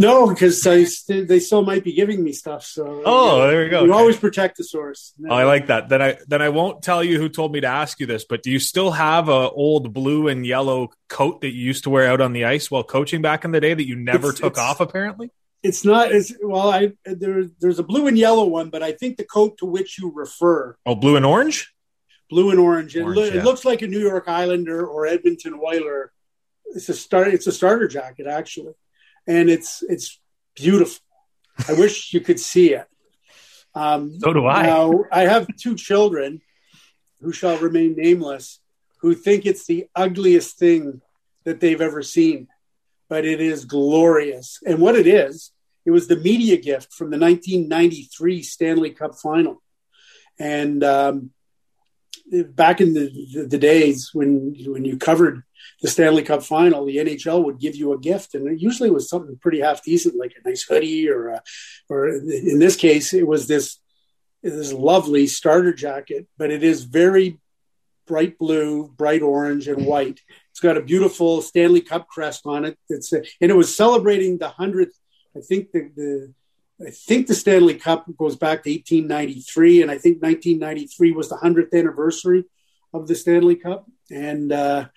[0.00, 2.64] No, because st- they still might be giving me stuff.
[2.64, 3.82] So oh, there we go.
[3.82, 3.98] You okay.
[3.98, 5.12] always protect the source.
[5.28, 5.88] Oh, I like that.
[5.88, 8.44] Then I then I won't tell you who told me to ask you this, but
[8.44, 12.08] do you still have a old blue and yellow coat that you used to wear
[12.08, 14.52] out on the ice while coaching back in the day that you never it's, took
[14.52, 14.78] it's, off?
[14.78, 16.70] Apparently, it's not as well.
[16.70, 19.98] I there, there's a blue and yellow one, but I think the coat to which
[19.98, 20.76] you refer.
[20.86, 21.72] Oh, blue and orange.
[22.30, 22.96] blue and orange.
[22.96, 23.40] orange it, lo- yeah.
[23.40, 26.12] it, looks like a New York Islander or Edmonton Oiler.
[26.66, 27.28] It's a start.
[27.28, 28.74] It's a starter jacket actually,
[29.26, 30.20] and it's it's
[30.54, 31.02] beautiful.
[31.68, 32.86] I wish you could see it.
[33.74, 34.62] Um, so do I.
[34.62, 36.40] Now, I have two children
[37.20, 38.60] who shall remain nameless
[39.00, 41.00] who think it's the ugliest thing
[41.44, 42.48] that they've ever seen,
[43.08, 44.58] but it is glorious.
[44.66, 45.52] And what it is,
[45.84, 49.62] it was the media gift from the 1993 Stanley Cup final.
[50.38, 51.30] And um,
[52.30, 55.42] back in the, the, the, days when when you covered
[55.82, 59.08] the Stanley Cup final, the NHL would give you a gift, and it usually was
[59.08, 61.42] something pretty half decent, like a nice hoodie, or a,
[61.88, 63.78] or in this case, it was this
[64.42, 66.26] this lovely starter jacket.
[66.36, 67.38] But it is very
[68.08, 70.20] bright blue, bright orange, and white.
[70.50, 72.78] It's got a beautiful Stanley Cup crest on it.
[72.88, 74.98] It's a, and it was celebrating the hundredth.
[75.36, 76.34] I think the, the
[76.84, 81.36] I think the Stanley Cup goes back to 1893, and I think 1993 was the
[81.36, 82.44] hundredth anniversary
[82.92, 83.86] of the Stanley Cup.
[84.10, 84.88] And uh,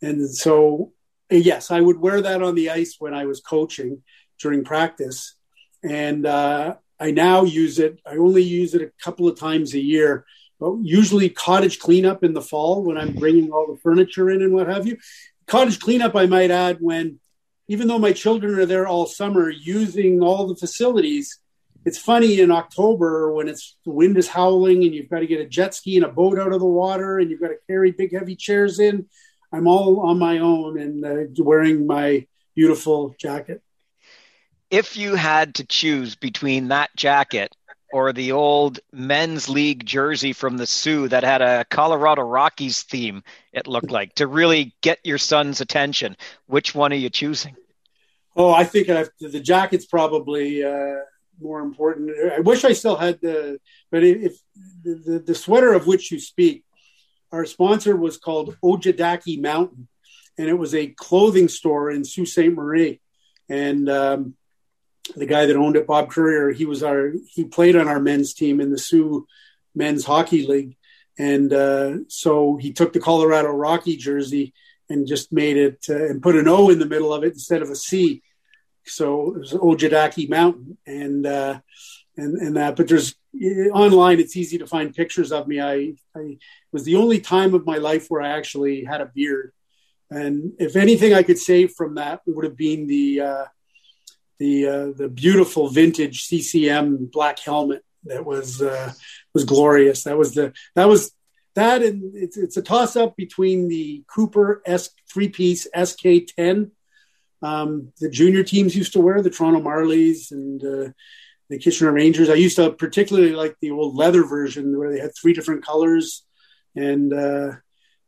[0.00, 0.92] and so
[1.30, 4.02] yes, I would wear that on the ice when I was coaching
[4.38, 5.34] during practice,
[5.82, 8.00] and uh, I now use it.
[8.06, 10.24] I only use it a couple of times a year
[10.82, 14.68] usually cottage cleanup in the fall when I'm bringing all the furniture in and what
[14.68, 14.98] have you.
[15.46, 17.18] Cottage cleanup, I might add, when
[17.68, 21.38] even though my children are there all summer using all the facilities,
[21.84, 25.40] it's funny in October when it's the wind is howling and you've got to get
[25.40, 27.90] a jet ski and a boat out of the water and you've got to carry
[27.92, 29.06] big heavy chairs in.
[29.52, 33.62] I'm all on my own and uh, wearing my beautiful jacket.
[34.70, 37.56] If you had to choose between that jacket
[37.92, 43.22] or the old men's league jersey from the Soo that had a Colorado Rockies theme,
[43.52, 46.16] it looked like, to really get your son's attention.
[46.46, 47.56] Which one are you choosing?
[48.36, 51.00] Oh, I think I've, the jacket's probably uh,
[51.40, 52.10] more important.
[52.36, 53.58] I wish I still had the,
[53.90, 54.36] but if
[54.84, 56.64] the, the sweater of which you speak,
[57.32, 59.88] our sponsor was called Ojadaki Mountain,
[60.38, 62.52] and it was a clothing store in Sault Ste.
[62.52, 63.00] Marie.
[63.48, 64.34] And um,
[65.16, 68.34] the guy that owned it, Bob Courier, he was our he played on our men's
[68.34, 69.26] team in the Soo
[69.74, 70.76] men's hockey league,
[71.18, 74.52] and uh, so he took the Colorado Rocky jersey
[74.88, 77.62] and just made it uh, and put an O in the middle of it instead
[77.62, 78.22] of a C.
[78.84, 81.60] So it was Ojadaki Mountain, and uh,
[82.16, 82.76] and and that.
[82.76, 83.14] But there's
[83.72, 85.60] online, it's easy to find pictures of me.
[85.60, 86.38] I, I
[86.72, 89.52] was the only time of my life where I actually had a beard,
[90.10, 93.44] and if anything I could say from that would have been the uh,
[94.40, 98.92] the uh, the beautiful vintage CCM black helmet that was uh,
[99.34, 100.04] was glorious.
[100.04, 101.12] That was the that was
[101.54, 106.72] that and it's it's a toss up between the Cooper S three piece SK ten.
[107.42, 110.92] Um, the junior teams used to wear the Toronto Marlies and uh,
[111.50, 112.30] the Kitchener Rangers.
[112.30, 116.24] I used to particularly like the old leather version where they had three different colors,
[116.74, 117.52] and uh,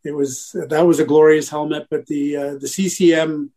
[0.03, 1.89] it was that was a glorious helmet.
[1.91, 3.53] But the uh, the CCM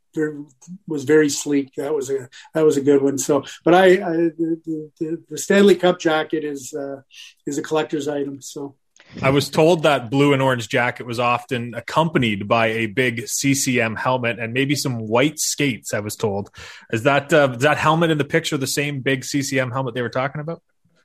[0.87, 1.73] was very sleek.
[1.77, 3.17] That was a that was a good one.
[3.17, 7.01] So, but I, I the, the, the, Stanley Cup jacket is uh,
[7.45, 8.41] is a collector's item.
[8.41, 8.75] So.
[9.21, 13.95] I was told that blue and orange jacket was often accompanied by a big CCM
[13.95, 15.93] helmet and maybe some white skates.
[15.93, 16.49] I was told.
[16.91, 20.01] Is that uh, is that helmet in the picture the same big CCM helmet they
[20.01, 20.61] were talking about?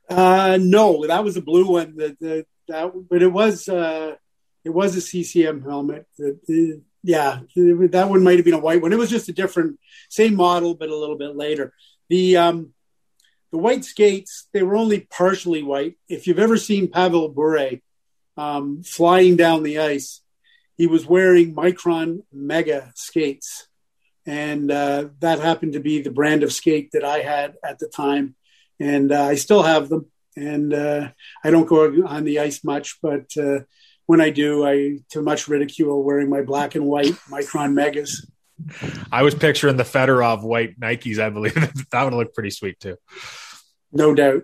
[0.08, 1.96] Uh, no, that was a blue one.
[1.96, 4.16] That, that, that but it was uh,
[4.64, 6.06] it was a CCM helmet.
[6.18, 8.92] The, yeah, that one might have been a white one.
[8.92, 11.72] It was just a different, same model, but a little bit later.
[12.08, 12.74] The um,
[13.52, 15.96] the white skates they were only partially white.
[16.08, 17.80] If you've ever seen Pavel Bure
[18.36, 20.20] um, flying down the ice,
[20.76, 23.68] he was wearing Micron Mega skates,
[24.26, 27.88] and uh, that happened to be the brand of skate that I had at the
[27.88, 28.34] time,
[28.78, 30.06] and uh, I still have them.
[30.36, 31.08] And uh,
[31.42, 33.60] I don't go on the ice much, but uh,
[34.10, 38.26] when I do, I to much ridicule wearing my black and white Micron Megas.
[39.12, 41.20] I was picturing the Fedorov white Nikes.
[41.20, 41.54] I believe
[41.92, 42.96] that would look pretty sweet too.
[43.92, 44.42] No doubt.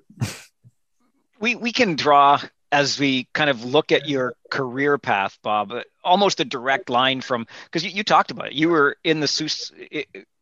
[1.40, 5.72] We we can draw as we kind of look at your career path, Bob,
[6.04, 8.52] almost a direct line from because you, you, talked about it.
[8.52, 9.48] You were in the Soo,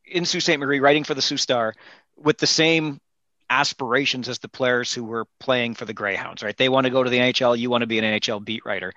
[0.04, 0.58] in Sault Ste.
[0.58, 1.74] Marie, writing for the Sault Star,
[2.18, 3.00] with the same
[3.50, 6.56] aspirations as the players who were playing for the Greyhounds, right?
[6.56, 8.92] They want to go to the NHL, you want to be an NHL beat writer.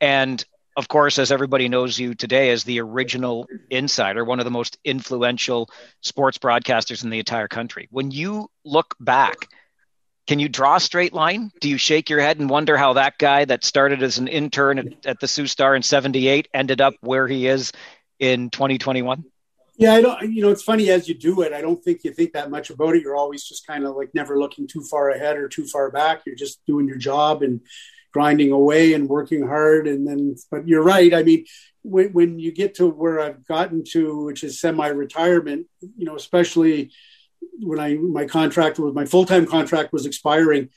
[0.00, 0.44] And
[0.76, 4.78] of course, as everybody knows you today as the original insider, one of the most
[4.84, 5.68] influential
[6.00, 7.88] sports broadcasters in the entire country.
[7.90, 9.48] When you look back,
[10.26, 11.50] can you draw a straight line?
[11.60, 14.78] Do you shake your head and wonder how that guy that started as an intern
[14.78, 17.72] at, at the Sault Star in 78 ended up where he is
[18.18, 19.24] in 2021?
[19.80, 20.30] Yeah, I don't.
[20.30, 21.54] You know, it's funny as you do it.
[21.54, 23.02] I don't think you think that much about it.
[23.02, 26.20] You're always just kind of like never looking too far ahead or too far back.
[26.26, 27.62] You're just doing your job, and
[28.12, 29.88] grinding away and working hard.
[29.88, 31.14] And then, but you're right.
[31.14, 31.46] I mean,
[31.82, 36.90] when, when you get to where I've gotten to, which is semi-retirement, you know, especially
[37.60, 40.68] when I my contract was my full time contract was expiring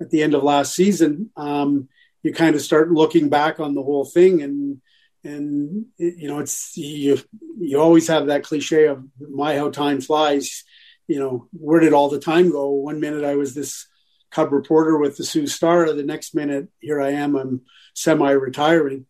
[0.00, 1.30] at the end of last season.
[1.36, 1.88] Um,
[2.22, 4.80] you kind of start looking back on the whole thing and
[5.24, 7.18] and you know it's you
[7.58, 10.64] you always have that cliche of my how time flies.
[11.06, 12.70] You know where did all the time go?
[12.70, 13.86] One minute i was this
[14.30, 17.60] cub reporter with the Sault Star the next minute here i am i'm
[17.94, 19.06] semi retiring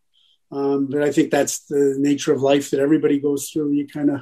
[0.52, 3.72] um, but i think that's the nature of life that everybody goes through.
[3.72, 4.20] You kind of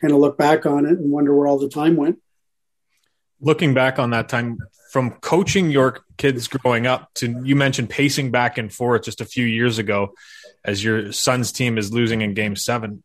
[0.00, 2.18] kind of look back on it and wonder where all the time went.
[3.40, 4.58] Looking back on that time
[4.92, 9.24] from coaching your kids growing up to you mentioned pacing back and forth just a
[9.24, 10.12] few years ago
[10.66, 13.02] as your son's team is losing in game seven.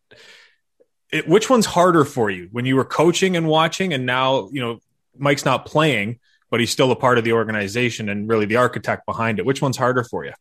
[1.10, 2.50] It, which one's harder for you?
[2.52, 4.80] When you were coaching and watching and now you know
[5.16, 6.20] mike's not playing
[6.50, 9.46] but he's still a part of the organization and really the architect behind it.
[9.46, 10.34] Which one's harder for you?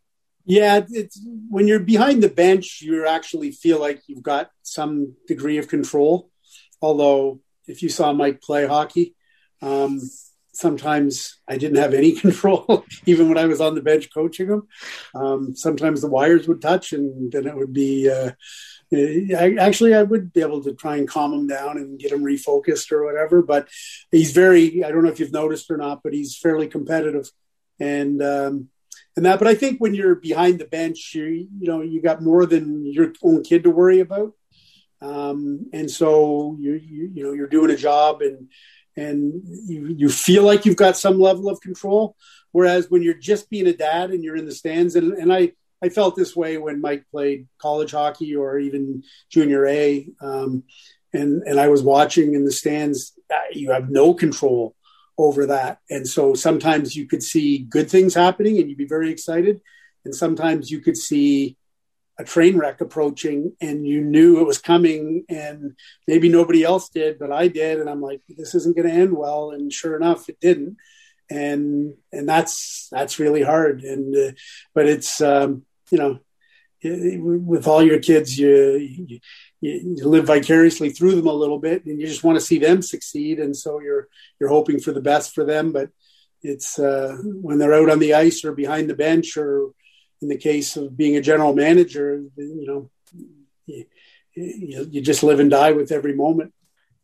[0.44, 1.18] Yeah it's
[1.50, 6.30] when you're behind the bench you actually feel like you've got some degree of control.
[6.82, 9.16] Although if you saw mike play hockey
[9.62, 10.02] um,
[10.58, 14.68] sometimes I didn't have any control, even when I was on the bench coaching them.
[15.14, 18.10] Um, sometimes the wires would touch, and then it would be.
[18.10, 18.32] Uh,
[18.92, 22.24] I, actually, I would be able to try and calm him down and get him
[22.24, 23.42] refocused or whatever.
[23.42, 23.68] But
[24.12, 24.84] he's very.
[24.84, 27.30] I don't know if you've noticed or not, but he's fairly competitive,
[27.80, 28.70] and um,
[29.16, 29.40] and that.
[29.40, 32.92] But I think when you're behind the bench, you you know you got more than
[32.92, 34.34] your own kid to worry about,
[35.02, 38.50] um, and so you, you you know you're doing a job and
[38.98, 42.16] and you, you feel like you've got some level of control.
[42.52, 45.52] Whereas when you're just being a dad and you're in the stands, and, and I,
[45.84, 50.64] I felt this way when Mike played college hockey or even junior A, um,
[51.14, 53.14] and and I was watching in the stands.
[53.32, 54.76] Uh, you have no control
[55.18, 59.12] over that, and so sometimes you could see good things happening, and you'd be very
[59.12, 59.62] excited,
[60.04, 61.57] and sometimes you could see
[62.20, 65.76] a train wreck approaching and you knew it was coming and
[66.08, 67.80] maybe nobody else did but i did.
[67.80, 69.52] And i'm like this isn't going to end well.
[69.52, 70.78] And sure enough it didn't.
[71.30, 73.82] And and that's that's really hard.
[73.82, 74.32] And uh,
[74.74, 76.20] but it's um, you know
[76.84, 79.20] with all your kids you, you,
[79.60, 82.82] you live vicariously through them a little bit and you just want to see them
[82.82, 83.40] succeed.
[83.40, 84.08] And so you're
[84.40, 85.72] you're hoping for the best for them.
[85.72, 85.90] But
[86.42, 89.72] it's uh, when they're out on the ice or behind the bench or
[90.22, 92.90] in the case of being a general manager, you know,
[93.66, 93.86] you,
[94.36, 96.54] you just live and die with every moment.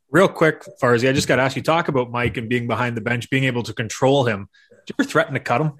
[0.09, 2.95] Real quick, Farzy, I just got to ask you talk about Mike and being behind
[2.95, 4.47] the bench, being able to control him.
[4.69, 5.73] Did you ever threaten to cut him?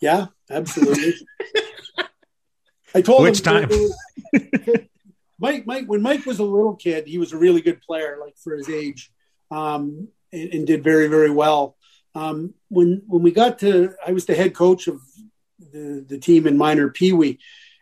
[0.00, 1.14] Yeah, absolutely.
[2.94, 3.70] I told Which him time?
[5.38, 8.36] Mike, Mike, when Mike was a little kid, he was a really good player, like
[8.38, 9.10] for his age,
[9.50, 11.76] um, and, and, did very, very well.
[12.14, 15.00] Um, when when we got to, I was the head coach of
[15.58, 17.38] the, the team in minor Pee Wee.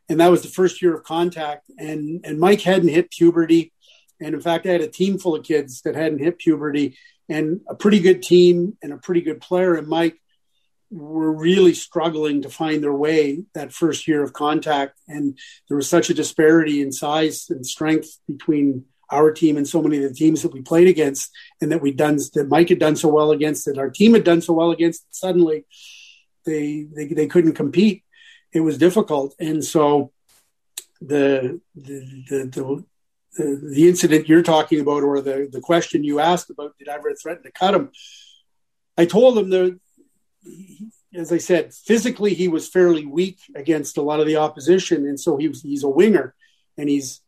[0.09, 1.71] And that was the first year of contact.
[1.79, 3.73] And, and Mike hadn't hit puberty.
[4.21, 7.61] And in fact, I had a team full of kids that hadn't hit puberty and
[7.69, 9.75] a pretty good team and a pretty good player.
[9.75, 10.21] And Mike
[10.91, 15.01] were really struggling to find their way that first year of contact.
[15.09, 19.83] And there was such a disparity in size and strength between our team and so
[19.83, 22.79] many of the teams that we played against and that we'd done that Mike had
[22.79, 25.67] done so well against that our team had done so well against suddenly
[26.45, 28.05] they, they, they couldn't compete.
[28.53, 29.35] It was difficult.
[29.39, 30.13] And so
[31.01, 32.85] the, the, the, the
[33.37, 37.15] the, incident you're talking about or the, the question you asked about did I ever
[37.15, 37.91] threaten to cut him?
[38.97, 39.79] I told him that,
[41.15, 45.19] as I said, physically he was fairly weak against a lot of the opposition, and
[45.19, 46.35] so he was, he's a winger,
[46.79, 47.21] and he's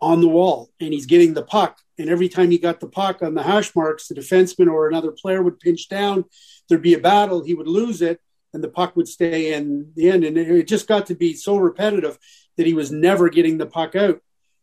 [0.00, 3.22] on the wall, and he's getting the puck, and every time he got the puck
[3.22, 6.24] on the hash marks, the defenseman or another player would pinch down.
[6.68, 8.20] There'd be a battle, he would lose it,
[8.52, 10.24] and the puck would stay in the end.
[10.24, 12.18] And it just got to be so repetitive
[12.56, 14.20] that he was never getting the puck out.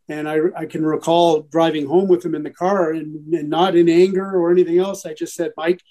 [0.07, 3.75] And I, I can recall driving home with him in the car and, and not
[3.75, 5.05] in anger or anything else.
[5.05, 5.81] I just said, Mike,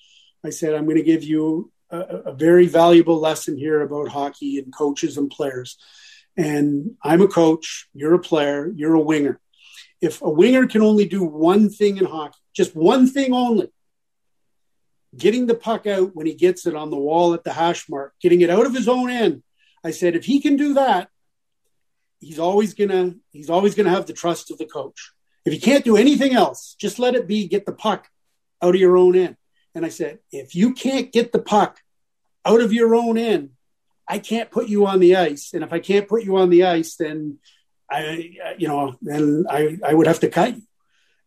[0.44, 4.58] I said, I'm going to give you a, a very valuable lesson here about hockey
[4.58, 5.78] and coaches and players.
[6.36, 9.40] And I'm a coach, you're a player, you're a winger.
[10.00, 13.68] If a winger can only do one thing in hockey, just one thing only,
[15.16, 18.14] getting the puck out when he gets it on the wall at the hash mark,
[18.20, 19.42] getting it out of his own end.
[19.82, 21.08] I said, if he can do that,
[22.20, 25.12] he's always gonna he's always gonna have the trust of the coach.
[25.44, 27.48] If he can't do anything else, just let it be.
[27.48, 28.08] Get the puck
[28.62, 29.36] out of your own end.
[29.74, 31.80] And I said, if you can't get the puck
[32.46, 33.50] out of your own end,
[34.08, 35.52] I can't put you on the ice.
[35.52, 37.38] And if I can't put you on the ice, then
[37.90, 40.62] I, you know, then I, I would have to cut you.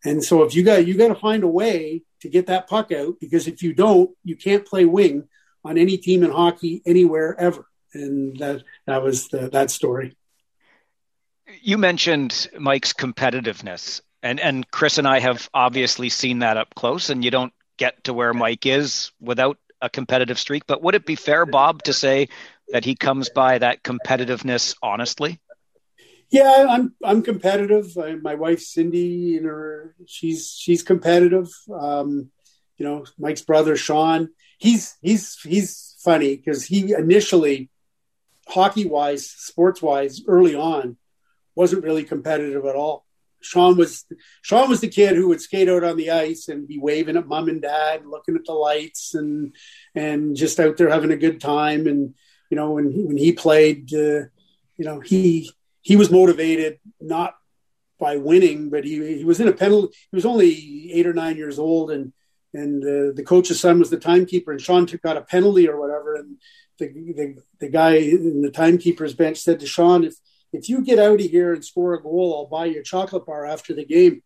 [0.04, 2.92] And so if you got you got to find a way to get that puck
[2.92, 5.28] out because if you don't, you can't play wing
[5.64, 7.66] on any team in hockey anywhere ever.
[7.94, 10.16] and that that was the, that story.
[11.62, 17.10] You mentioned Mike's competitiveness, and and Chris and I have obviously seen that up close.
[17.10, 20.66] And you don't get to where Mike is without a competitive streak.
[20.66, 22.28] But would it be fair, Bob, to say
[22.68, 25.40] that he comes by that competitiveness honestly?
[26.30, 27.96] Yeah, I'm I'm competitive.
[27.96, 31.48] I, my wife Cindy, you know, she's she's competitive.
[31.72, 32.30] Um,
[32.76, 37.70] you know, Mike's brother Sean, he's he's he's funny because he initially,
[38.46, 40.96] hockey wise, sports wise, early on,
[41.54, 43.06] wasn't really competitive at all.
[43.40, 44.04] Sean was
[44.42, 47.26] Sean was the kid who would skate out on the ice and be waving at
[47.26, 49.54] mom and dad, looking at the lights, and
[49.94, 51.86] and just out there having a good time.
[51.86, 52.14] And
[52.50, 54.28] you know, when he, when he played, uh,
[54.76, 55.50] you know, he
[55.82, 57.34] he was motivated not
[57.98, 59.94] by winning, but he, he was in a penalty.
[60.10, 62.12] He was only eight or nine years old, and
[62.54, 65.78] and uh, the coach's son was the timekeeper, and Sean took got a penalty or
[65.78, 66.36] whatever, and
[66.78, 70.14] the, the the guy in the timekeeper's bench said to Sean, "If
[70.52, 73.26] if you get out of here and score a goal, I'll buy you a chocolate
[73.26, 74.22] bar after the game."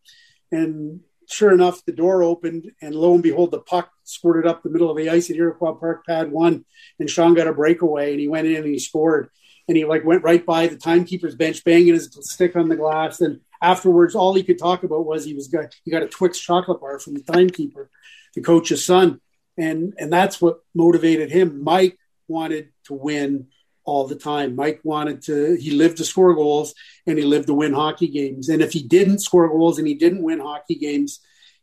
[0.51, 4.69] And sure enough, the door opened, and lo and behold, the puck squirted up the
[4.69, 6.65] middle of the ice at Iroquois Park, pad one,
[6.99, 9.29] and Sean got a breakaway, and he went in and he scored
[9.67, 13.21] and he like went right by the timekeeper's bench, banging his stick on the glass.
[13.21, 16.39] And afterwards, all he could talk about was he was got he got a Twix
[16.39, 17.89] chocolate bar from the timekeeper,
[18.35, 19.21] the coach's son,
[19.57, 21.63] and and that's what motivated him.
[21.63, 21.97] Mike
[22.27, 23.47] wanted to win
[23.85, 24.55] all the time.
[24.55, 26.73] Mike wanted to he lived to score goals
[27.05, 28.49] and he lived to win hockey games.
[28.49, 31.19] And if he didn't score goals and he didn't win hockey games,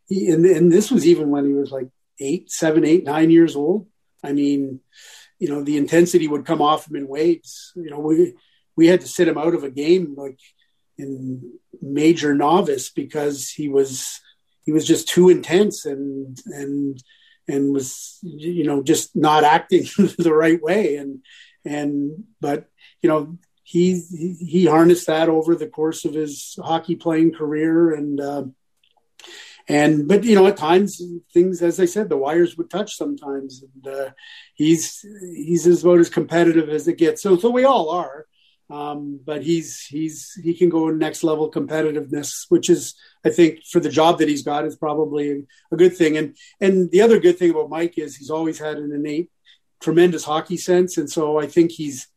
[0.07, 1.89] he and, and this was even when he was like
[2.19, 3.87] eight, seven, eight, nine years old.
[4.23, 4.81] I mean,
[5.41, 7.72] you know the intensity would come off him in waves.
[7.74, 8.34] You know, we
[8.76, 10.38] we had to sit him out of a game like
[10.99, 14.20] in major novice because he was
[14.64, 17.03] he was just too intense and and
[17.49, 19.82] and was you know just not acting
[20.18, 21.20] the right way and
[21.64, 22.68] and but
[23.03, 24.01] you know he
[24.41, 28.45] he harnessed that over the course of his hockey playing career and uh,
[29.71, 31.01] and but you know at times
[31.33, 34.11] things as i said the wires would touch sometimes and uh,
[34.55, 37.23] he's he's as about as competitive as it gets.
[37.23, 38.27] So so we all are.
[38.68, 42.95] Um, but he's he's he can go next level competitiveness which is
[43.25, 45.39] i think for the job that he's got is probably a,
[45.73, 46.16] a good thing.
[46.16, 49.31] And and the other good thing about mike is he's always had an innate
[49.81, 50.99] tremendous hockey sense.
[50.99, 52.09] And so i think he's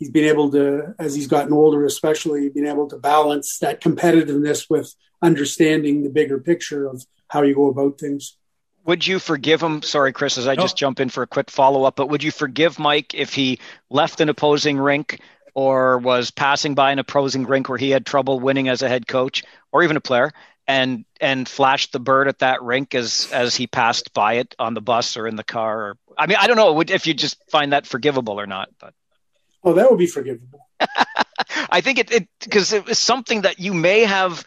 [0.00, 4.68] he's been able to as he's gotten older especially been able to balance that competitiveness
[4.68, 4.92] with
[5.22, 8.36] understanding the bigger picture of how you go about things.
[8.86, 9.82] Would you forgive him?
[9.82, 10.62] Sorry, Chris, as I no.
[10.62, 13.60] just jump in for a quick follow up, but would you forgive Mike if he
[13.90, 15.20] left an opposing rink
[15.54, 19.06] or was passing by an opposing rink where he had trouble winning as a head
[19.06, 20.32] coach or even a player
[20.66, 24.74] and and flashed the bird at that rink as as he passed by it on
[24.74, 27.42] the bus or in the car or I mean I don't know if you just
[27.50, 28.94] find that forgivable or not but
[29.62, 30.66] Oh that would be forgivable.
[31.70, 34.44] I think it because it, it was something that you may have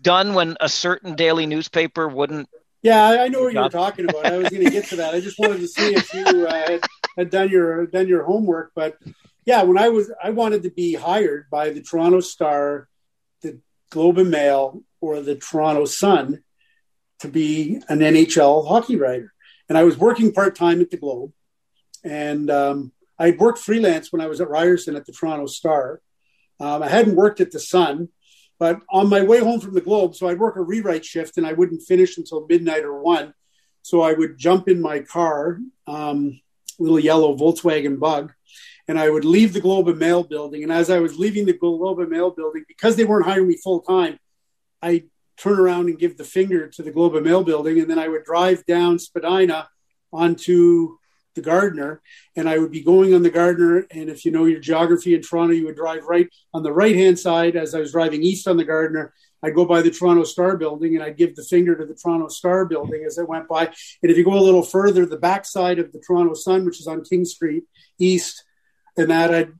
[0.00, 2.48] done when a certain daily newspaper wouldn't.
[2.82, 4.26] Yeah, I know what you were talking about.
[4.26, 5.14] I was going to get to that.
[5.14, 6.80] I just wanted to see if you uh, had,
[7.16, 8.70] had done your done your homework.
[8.74, 8.96] But
[9.44, 12.88] yeah, when I was, I wanted to be hired by the Toronto Star,
[13.42, 13.60] the
[13.90, 16.42] Globe and Mail, or the Toronto Sun
[17.20, 19.32] to be an NHL hockey writer.
[19.68, 21.32] And I was working part time at the Globe,
[22.04, 26.00] and um, I worked freelance when I was at Ryerson at the Toronto Star.
[26.60, 28.08] Um, I hadn't worked at the Sun,
[28.58, 31.46] but on my way home from the Globe, so I'd work a rewrite shift and
[31.46, 33.34] I wouldn't finish until midnight or one.
[33.82, 36.40] So I would jump in my car, um,
[36.78, 38.32] little yellow Volkswagen Bug,
[38.88, 40.62] and I would leave the Globe and Mail building.
[40.62, 43.56] And as I was leaving the Globe and Mail building, because they weren't hiring me
[43.56, 44.18] full time,
[44.82, 45.04] I
[45.36, 48.08] turn around and give the finger to the Globe and Mail building, and then I
[48.08, 49.68] would drive down Spadina
[50.12, 50.96] onto
[51.36, 52.02] the Gardiner,
[52.34, 53.86] and I would be going on the Gardiner.
[53.92, 56.96] And if you know your geography in Toronto, you would drive right on the right
[56.96, 59.14] hand side as I was driving east on the Gardiner.
[59.42, 62.28] I'd go by the Toronto Star building and I'd give the finger to the Toronto
[62.28, 63.66] Star building as I went by.
[63.66, 66.88] And if you go a little further, the backside of the Toronto Sun, which is
[66.88, 67.64] on King Street
[67.98, 68.44] East,
[68.96, 69.52] and that I'd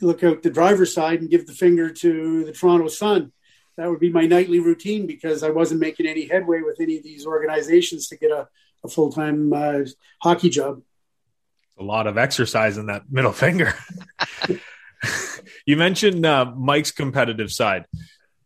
[0.00, 3.32] look out the driver's side and give the finger to the Toronto Sun.
[3.76, 7.02] That would be my nightly routine because I wasn't making any headway with any of
[7.02, 8.48] these organizations to get a,
[8.84, 9.80] a full time uh,
[10.22, 10.82] hockey job
[11.78, 13.74] a lot of exercise in that middle finger.
[15.66, 17.86] you mentioned uh, Mike's competitive side.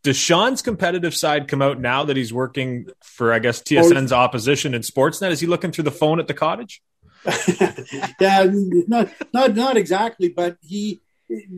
[0.03, 4.75] Does Sean's competitive side come out now that he's working for, I guess, TSN's opposition
[4.75, 5.31] in Sportsnet?
[5.31, 6.83] Is he looking through the phone at the cottage?
[8.21, 11.01] yeah, not not not exactly, but he.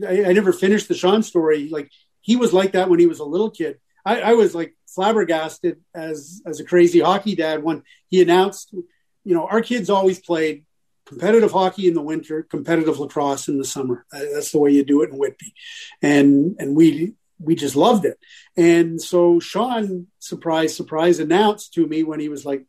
[0.05, 1.69] I, I, never finished the Sean story.
[1.69, 3.79] Like he was like that when he was a little kid.
[4.05, 9.33] I, I was like flabbergasted as as a crazy hockey dad when he announced, you
[9.33, 10.65] know, our kids always played
[11.13, 14.05] competitive hockey in the winter, competitive lacrosse in the summer.
[14.11, 15.53] Uh, that's the way you do it in Whitby,
[16.01, 18.17] and and we we just loved it.
[18.57, 22.65] And so Sean, surprise, surprise, announced to me when he was like,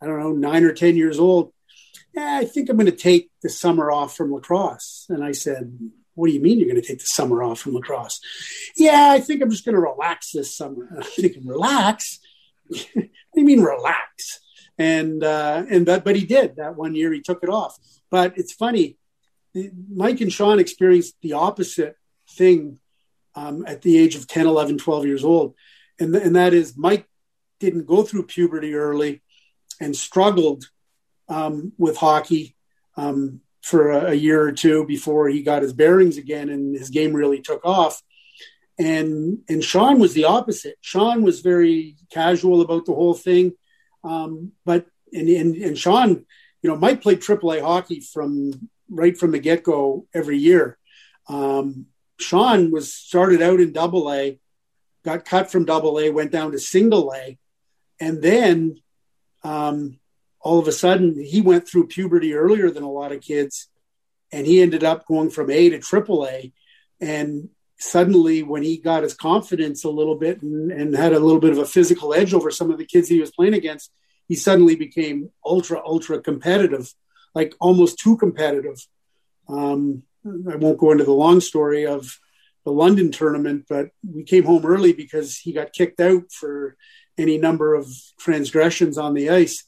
[0.00, 1.52] I don't know, nine or ten years old.
[2.14, 5.06] Yeah, I think I'm going to take the summer off from lacrosse.
[5.08, 5.78] And I said,
[6.14, 8.20] What do you mean you're going to take the summer off from lacrosse?
[8.76, 10.88] Yeah, I think I'm just going to relax this summer.
[10.96, 12.20] I'm thinking, relax?
[12.68, 14.40] what do you mean relax?
[14.80, 17.12] And uh, and but but he did that one year.
[17.12, 17.76] He took it off.
[18.10, 18.96] But it's funny.
[19.92, 21.96] Mike and Sean experienced the opposite
[22.30, 22.78] thing
[23.34, 25.54] um, at the age of 10, 11, 12 years old.
[25.98, 27.06] And, and that is Mike
[27.58, 29.22] didn't go through puberty early
[29.80, 30.64] and struggled
[31.28, 32.56] um, with hockey
[32.96, 36.88] um, for a, a, year or two before he got his bearings again and his
[36.88, 38.00] game really took off.
[38.78, 40.76] And and Sean was the opposite.
[40.80, 43.52] Sean was very casual about the whole thing,
[44.04, 46.24] um, but and, and and Sean,
[46.62, 50.78] you know, Mike played AAA hockey from right from the get go every year.
[51.28, 51.86] Um,
[52.18, 54.38] Sean was started out in double A,
[55.04, 57.38] got cut from double A, went down to single A.
[57.98, 58.80] And then
[59.42, 59.98] um,
[60.40, 63.68] all of a sudden he went through puberty earlier than a lot of kids.
[64.32, 66.52] And he ended up going from A to triple A.
[67.00, 67.48] And
[67.80, 71.52] suddenly, when he got his confidence a little bit and, and had a little bit
[71.52, 73.90] of a physical edge over some of the kids he was playing against,
[74.28, 76.92] he suddenly became ultra, ultra competitive,
[77.34, 78.86] like almost too competitive.
[79.48, 82.18] Um, I won't go into the long story of
[82.64, 86.76] the London tournament, but we came home early because he got kicked out for
[87.16, 89.64] any number of transgressions on the ice,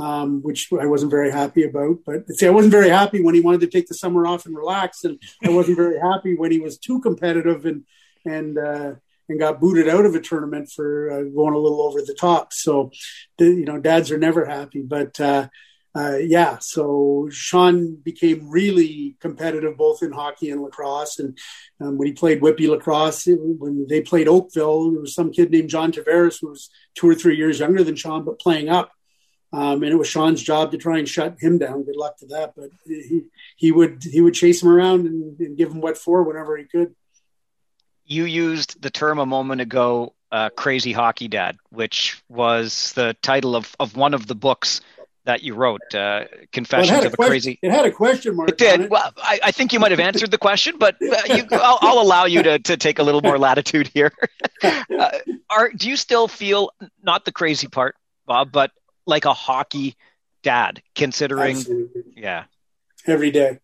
[0.00, 1.98] um, which I wasn't very happy about.
[2.06, 4.56] But see, I wasn't very happy when he wanted to take the summer off and
[4.56, 7.84] relax, and I wasn't very happy when he was too competitive and
[8.24, 8.94] and uh,
[9.28, 12.52] and got booted out of a tournament for uh, going a little over the top.
[12.52, 12.90] So,
[13.38, 15.20] the, you know, dads are never happy, but.
[15.20, 15.48] Uh,
[15.92, 21.18] uh, yeah, so Sean became really competitive both in hockey and lacrosse.
[21.18, 21.36] And
[21.80, 25.68] um, when he played Whitby lacrosse, when they played Oakville, there was some kid named
[25.68, 28.92] John Tavares who was two or three years younger than Sean, but playing up.
[29.52, 31.82] Um, and it was Sean's job to try and shut him down.
[31.82, 33.22] Good luck to that, but he
[33.56, 36.64] he would he would chase him around and, and give him what for whenever he
[36.64, 36.94] could.
[38.04, 43.56] You used the term a moment ago, uh, "crazy hockey dad," which was the title
[43.56, 44.82] of of one of the books
[45.24, 47.58] that you wrote, uh, Confessions well, of a, question, Crazy.
[47.62, 48.48] It had a question mark.
[48.48, 48.80] It did.
[48.82, 48.90] It.
[48.90, 52.00] Well, I, I, think you might have answered the question, but uh, you, I'll, I'll,
[52.00, 54.12] allow you to, to take a little more latitude here.
[54.62, 55.18] uh,
[55.50, 56.70] are do you still feel
[57.02, 57.96] not the crazy part,
[58.26, 58.70] Bob, but
[59.10, 59.96] like a hockey
[60.42, 61.56] dad, considering?
[61.56, 62.02] Absolutely.
[62.16, 62.44] Yeah.
[63.06, 63.58] Every day,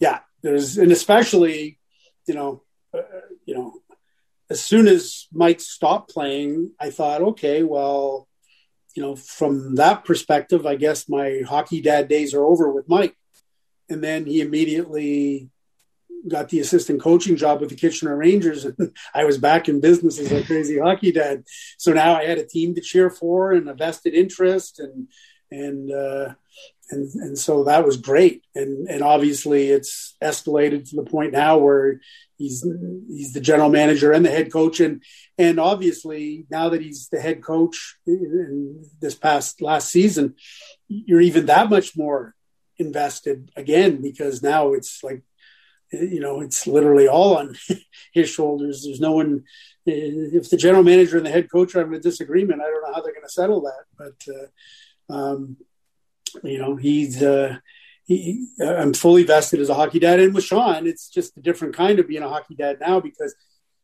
[0.00, 0.20] yeah.
[0.42, 1.78] There's and especially,
[2.26, 3.02] you know, uh,
[3.44, 3.74] you know,
[4.50, 8.28] as soon as Mike stopped playing, I thought, okay, well
[8.96, 13.14] you know, from that perspective, I guess my hockey dad days are over with Mike.
[13.90, 15.50] And then he immediately
[16.28, 18.66] got the assistant coaching job with the Kitchener Rangers,
[19.14, 21.44] I was back in business as a crazy hockey dad.
[21.78, 25.08] So now I had a team to cheer for and a vested interest, and
[25.50, 26.34] and uh,
[26.90, 28.44] and and so that was great.
[28.54, 32.00] And and obviously it's escalated to the point now where
[32.36, 32.66] he's
[33.08, 35.02] he's the general manager and the head coach, and
[35.38, 40.34] and obviously, now that he's the head coach in this past last season,
[40.88, 42.34] you're even that much more
[42.78, 45.22] invested again because now it's like,
[45.92, 47.56] you know, it's literally all on
[48.12, 48.84] his shoulders.
[48.84, 49.44] There's no one.
[49.84, 52.94] If the general manager and the head coach are having a disagreement, I don't know
[52.94, 53.84] how they're going to settle that.
[53.96, 55.56] But uh, um,
[56.42, 57.22] you know, he's.
[57.22, 57.58] Uh,
[58.04, 61.74] he, I'm fully vested as a hockey dad, and with Sean, it's just a different
[61.74, 63.34] kind of being a hockey dad now because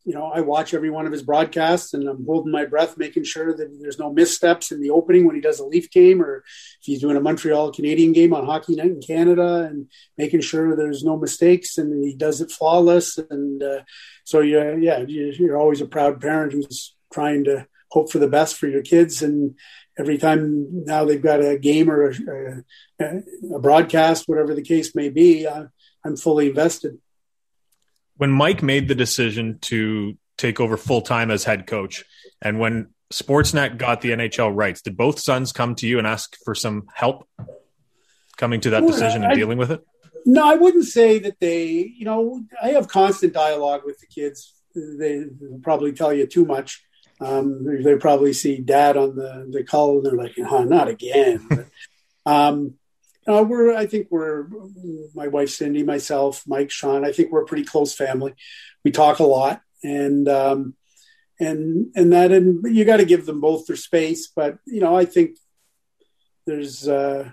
[0.04, 3.24] you know, I watch every one of his broadcasts and I'm holding my breath, making
[3.24, 6.38] sure that there's no missteps in the opening when he does a Leaf game or
[6.38, 6.44] if
[6.80, 9.88] he's doing a Montreal Canadian game on Hockey Night in Canada and
[10.18, 13.16] making sure there's no mistakes and he does it flawless.
[13.30, 13.82] And uh,
[14.24, 18.56] so, yeah, yeah, you're always a proud parent who's trying to hope for the best
[18.56, 19.22] for your kids.
[19.22, 19.56] And
[19.96, 22.64] every time now they've got a game or a,
[23.00, 25.66] a, a broadcast, whatever the case may be, uh,
[26.04, 26.98] I'm fully invested
[28.16, 32.04] when Mike made the decision to take over full time as head coach,
[32.40, 36.36] and when Sportsnet got the NHL rights, did both sons come to you and ask
[36.44, 37.28] for some help
[38.36, 39.80] coming to that decision and dealing with it?
[40.24, 41.92] No, I wouldn't say that they.
[41.96, 44.54] You know, I have constant dialogue with the kids.
[44.74, 45.24] They
[45.62, 46.84] probably tell you too much.
[47.20, 51.46] Um, they probably see dad on the the call and they're like, "Oh, not again."
[51.50, 51.66] but,
[52.24, 52.74] um,
[53.26, 54.46] uh, we're, I think we're,
[55.14, 57.04] my wife Cindy, myself, Mike, Sean.
[57.04, 58.34] I think we're a pretty close family.
[58.84, 60.74] We talk a lot, and um,
[61.38, 64.28] and and that, and you got to give them both their space.
[64.34, 65.36] But you know, I think
[66.46, 67.30] there's, uh,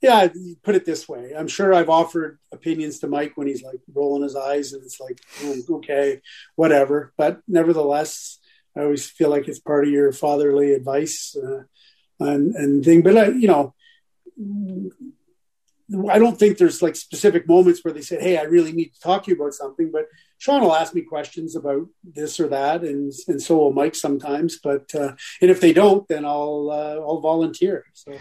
[0.00, 0.28] yeah,
[0.62, 1.32] put it this way.
[1.36, 5.00] I'm sure I've offered opinions to Mike when he's like rolling his eyes and it's
[5.00, 6.20] like, oh, okay,
[6.56, 7.12] whatever.
[7.16, 8.38] But nevertheless,
[8.76, 11.62] I always feel like it's part of your fatherly advice uh,
[12.18, 13.02] and, and thing.
[13.02, 13.74] But, uh, you know,
[16.10, 19.00] I don't think there's like specific moments where they said, "Hey, I really need to
[19.00, 20.06] talk to you about something." But
[20.38, 24.58] Sean will ask me questions about this or that, and and so will Mike sometimes.
[24.62, 27.84] But uh, and if they don't, then I'll uh, I'll volunteer.
[27.94, 28.16] So.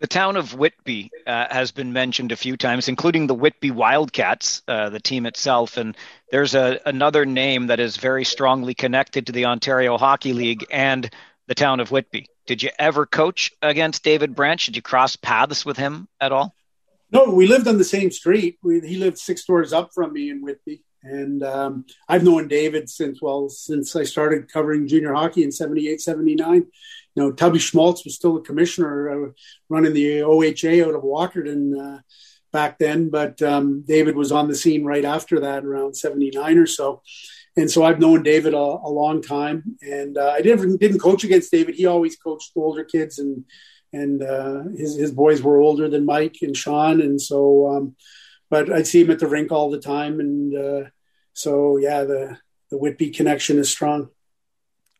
[0.00, 4.62] The town of Whitby uh, has been mentioned a few times, including the Whitby Wildcats,
[4.68, 5.78] uh, the team itself.
[5.78, 5.96] And
[6.30, 11.08] there's a, another name that is very strongly connected to the Ontario Hockey League and
[11.46, 12.26] the town of Whitby.
[12.46, 14.64] Did you ever coach against David Branch?
[14.64, 16.54] Did you cross paths with him at all?
[17.10, 18.58] No, we lived on the same street.
[18.62, 20.82] We, he lived six doors up from me in Whitby.
[21.02, 26.00] And um, I've known David since, well, since I started covering junior hockey in 78,
[26.00, 26.54] 79.
[26.54, 29.30] You know, Tubby Schmalz was still the commissioner uh,
[29.68, 32.00] running the OHA out of Walkerton uh,
[32.52, 33.10] back then.
[33.10, 37.02] But um, David was on the scene right after that, around 79 or so
[37.56, 41.24] and so I've known David a, a long time, and uh, I didn't didn't coach
[41.24, 41.74] against David.
[41.74, 43.44] He always coached older kids, and
[43.92, 47.68] and uh, his his boys were older than Mike and Sean, and so.
[47.68, 47.96] Um,
[48.50, 50.88] but I'd see him at the rink all the time, and uh,
[51.32, 52.38] so yeah, the
[52.70, 54.10] the Whitby connection is strong.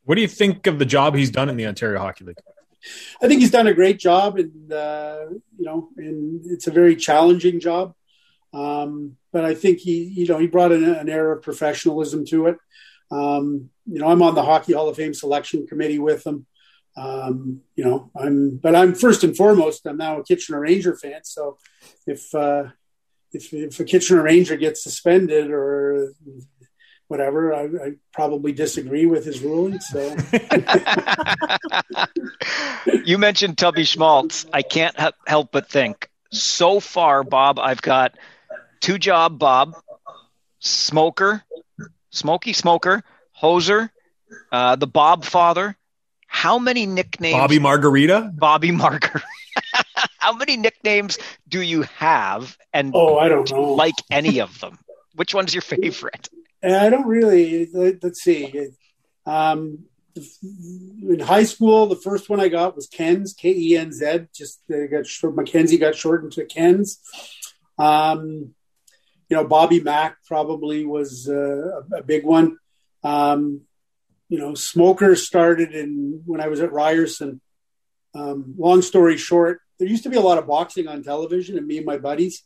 [0.05, 2.39] What do you think of the job he's done in the Ontario Hockey League?
[3.23, 5.27] I think he's done a great job, and uh,
[5.59, 7.95] you know, and it's a very challenging job.
[8.55, 12.47] Um, but I think he, you know, he brought an, an air of professionalism to
[12.47, 12.57] it.
[13.11, 16.47] Um, you know, I'm on the Hockey Hall of Fame selection committee with him.
[16.97, 21.25] Um, you know, I'm, but I'm first and foremost, I'm now a Kitchener Ranger fan.
[21.25, 21.59] So
[22.07, 22.65] if, uh,
[23.33, 26.13] if, if a Kitchener Ranger gets suspended or
[27.09, 29.81] whatever, I, I probably disagree with his ruling.
[29.81, 30.17] So
[33.05, 34.47] you mentioned Tubby Schmalz.
[34.53, 34.97] I can't
[35.27, 38.17] help but think so far, Bob, I've got
[38.85, 39.77] Two Job Bob,
[40.59, 41.43] Smoker,
[42.11, 43.03] Smoky Smoker,
[43.41, 43.89] Hoser,
[44.53, 45.79] uh, the Bob Father.
[46.27, 47.33] How many nicknames?
[47.33, 48.31] Bobby Margarita.
[48.35, 49.25] Bobby Margarita.
[50.19, 51.17] How many nicknames
[51.49, 52.59] do you have?
[52.75, 53.73] And oh, I don't know.
[53.73, 54.79] like any of them?
[55.15, 56.29] Which one's your favorite?
[56.63, 57.71] I don't really.
[57.73, 58.69] Let's see.
[59.25, 64.27] Um, in high school, the first one I got was Kenz, K E N Z.
[64.35, 66.99] Just uh, got short, Mackenzie got shortened to Kenz.
[67.79, 68.55] Um,
[69.29, 72.59] you know, Bobby Mack probably was uh, a, big one.
[73.03, 73.63] Um,
[74.29, 77.41] you know, smokers started in when I was at Ryerson.
[78.15, 81.67] Um, long story short, there used to be a lot of boxing on television, and
[81.67, 82.43] me and my buddies,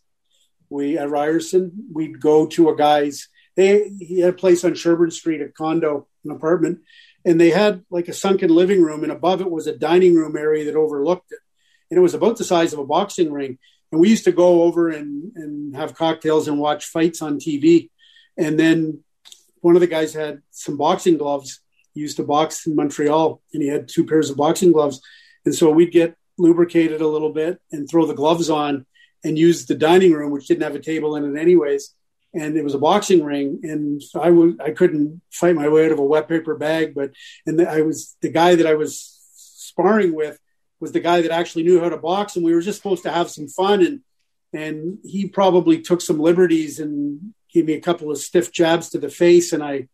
[0.70, 3.29] we at Ryerson, we'd go to a guy's.
[3.57, 6.81] They he had a place on Sherbourne Street, a condo, an apartment,
[7.24, 10.37] and they had like a sunken living room, and above it was a dining room
[10.37, 11.41] area that overlooked it,
[11.91, 13.59] and it was about the size of a boxing ring
[13.91, 17.91] and we used to go over and, and have cocktails and watch fights on TV.
[18.36, 19.03] And then
[19.61, 21.61] one of the guys had some boxing gloves.
[21.95, 25.01] He used to box in Montreal and he had two pairs of boxing gloves.
[25.45, 28.86] And so we'd get lubricated a little bit and throw the gloves on
[29.24, 31.95] and use the dining room, which didn't have a table in it anyways.
[32.34, 35.93] And it was a boxing ring, and I was I couldn't fight my way out
[35.93, 36.95] of a wet paper bag.
[36.95, 37.12] But
[37.47, 40.39] and I was the guy that I was sparring with
[40.81, 43.12] was the guy that actually knew how to box, and we were just supposed to
[43.12, 43.85] have some fun.
[43.85, 44.01] And
[44.53, 48.99] and he probably took some liberties and gave me a couple of stiff jabs to
[48.99, 49.89] the face, and I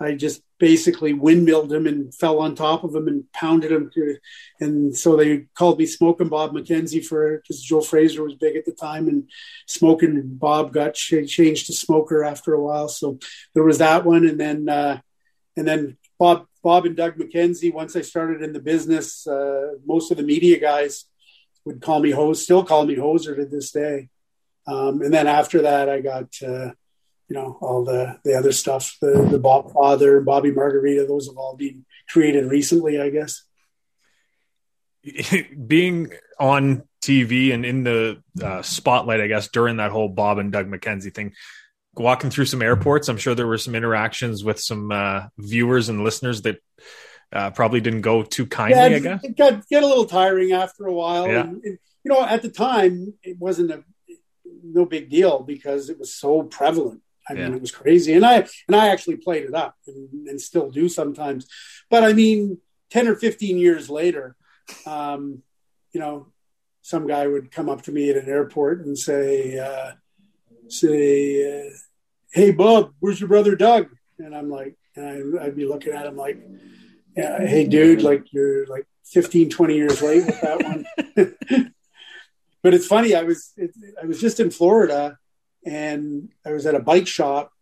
[0.00, 3.90] I just basically windmilled him and fell on top of him and pounded him.
[3.94, 4.16] To,
[4.60, 8.64] and so they called me Smoking Bob McKenzie for because Joe Frazier was big at
[8.64, 9.28] the time, and
[9.66, 12.88] Smoking Bob got ch- changed to Smoker after a while.
[12.88, 13.18] So
[13.54, 15.00] there was that one, and then uh,
[15.56, 20.10] and then Bob Bob and Doug McKenzie, once I started in the business, uh, most
[20.10, 21.06] of the media guys
[21.64, 24.10] would call me Hose, still call me hoser to this day.
[24.66, 26.72] Um, and then after that, I got, uh,
[27.26, 31.38] you know, all the, the other stuff, the, the Bob Father, Bobby Margarita, those have
[31.38, 33.44] all been created recently, I guess.
[35.66, 40.52] Being on TV and in the uh, spotlight, I guess, during that whole Bob and
[40.52, 41.32] Doug McKenzie thing,
[41.98, 43.08] walking through some airports.
[43.08, 46.58] I'm sure there were some interactions with some uh, viewers and listeners that
[47.32, 48.78] uh, probably didn't go too kindly.
[48.78, 51.28] Yeah, I guess it got get a little tiring after a while.
[51.28, 51.40] Yeah.
[51.40, 53.84] And, and, you know, at the time, it wasn't a
[54.62, 57.02] no big deal because it was so prevalent.
[57.28, 60.40] I mean, it was crazy, and I and I actually played it up and, and,
[60.40, 61.46] still do sometimes.
[61.90, 62.58] But I mean,
[62.90, 64.34] ten or fifteen years later,
[64.86, 65.42] um,
[65.92, 66.32] you know,
[66.80, 69.92] some guy would come up to me at an airport and say, uh,
[70.68, 71.70] say, uh,
[72.32, 76.06] "Hey, Bob, where's your brother Doug?" And I'm like, and I, would be looking at
[76.06, 76.38] him like,
[77.14, 80.86] "Hey, dude, like you're like 15, 20 years late with that one."
[82.62, 83.14] but it's funny.
[83.14, 83.70] I was it,
[84.02, 85.18] I was just in Florida,
[85.64, 87.52] and I was at a bike shop,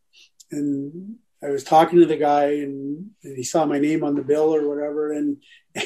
[0.50, 4.22] and I was talking to the guy, and, and he saw my name on the
[4.22, 5.38] bill or whatever, and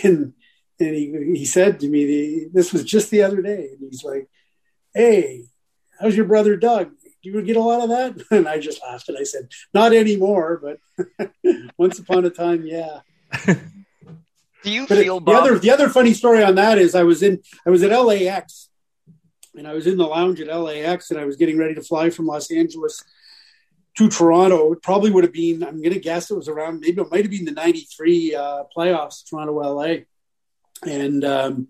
[0.02, 0.34] and
[0.78, 4.04] and he he said to me, the, "This was just the other day," and he's
[4.04, 4.28] like,
[4.94, 5.46] "Hey,
[6.00, 6.92] how's your brother Doug?
[7.22, 9.92] Do you get a lot of that?" And I just laughed and I said, "Not
[9.92, 11.30] anymore, but
[11.78, 13.00] once upon a time, yeah."
[14.62, 17.02] Do you but feel it, the other the other funny story on that is I
[17.04, 18.68] was in I was at LAX
[19.56, 22.10] and I was in the lounge at LAX and I was getting ready to fly
[22.10, 23.02] from Los Angeles
[23.96, 24.72] to Toronto.
[24.72, 27.22] It probably would have been I'm going to guess it was around maybe it might
[27.22, 30.04] have been the '93 uh, playoffs, Toronto LA,
[30.86, 31.68] and um,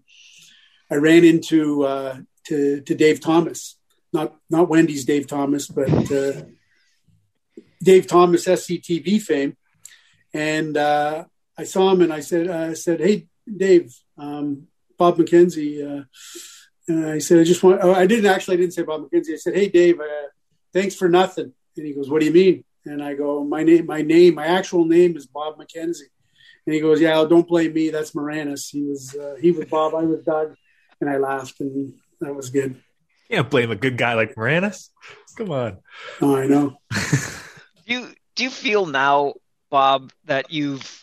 [0.91, 3.77] I ran into uh, to to Dave Thomas,
[4.13, 6.43] not not Wendy's Dave Thomas, but uh,
[7.83, 9.57] Dave Thomas SCTV fame,
[10.33, 11.25] and uh,
[11.61, 15.85] I saw him and I said, uh, I said, hey, Dave, um, Bob McKenzie.
[15.85, 16.05] Uh,
[16.89, 19.35] and I said, I just want, oh, I didn't actually, I didn't say Bob McKenzie.
[19.35, 20.29] I said, hey, Dave, uh,
[20.73, 21.53] thanks for nothing.
[21.77, 22.65] And he goes, what do you mean?
[22.87, 26.09] And I go, my name, my name, my actual name is Bob McKenzie.
[26.67, 27.91] And he goes, yeah, don't blame me.
[27.91, 28.71] That's Moranis.
[28.71, 29.95] He was, he was Bob.
[29.95, 30.55] I was Doug.
[31.01, 32.81] And I laughed and that was good.
[33.31, 34.89] You can't blame a good guy like Moranis.
[35.37, 35.79] Come on.
[36.21, 36.77] Oh, I know.
[37.87, 39.35] do you, do you feel now,
[39.71, 41.01] Bob, that you've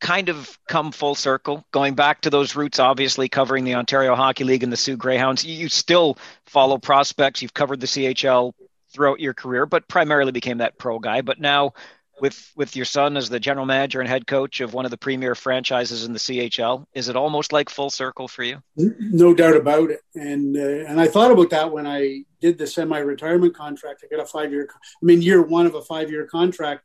[0.00, 4.42] kind of come full circle, going back to those roots, obviously covering the Ontario Hockey
[4.42, 5.44] League and the Soo Greyhounds.
[5.44, 7.40] You still follow prospects.
[7.40, 8.52] You've covered the CHL
[8.92, 11.20] throughout your career, but primarily became that pro guy.
[11.20, 11.74] But now,
[12.20, 14.96] with with your son as the general manager and head coach of one of the
[14.96, 18.58] premier franchises in the CHL, is it almost like full circle for you?
[18.76, 20.00] No doubt about it.
[20.14, 24.04] And uh, and I thought about that when I did the semi-retirement contract.
[24.04, 24.68] I got a five-year.
[24.72, 26.84] I mean, year one of a five-year contract,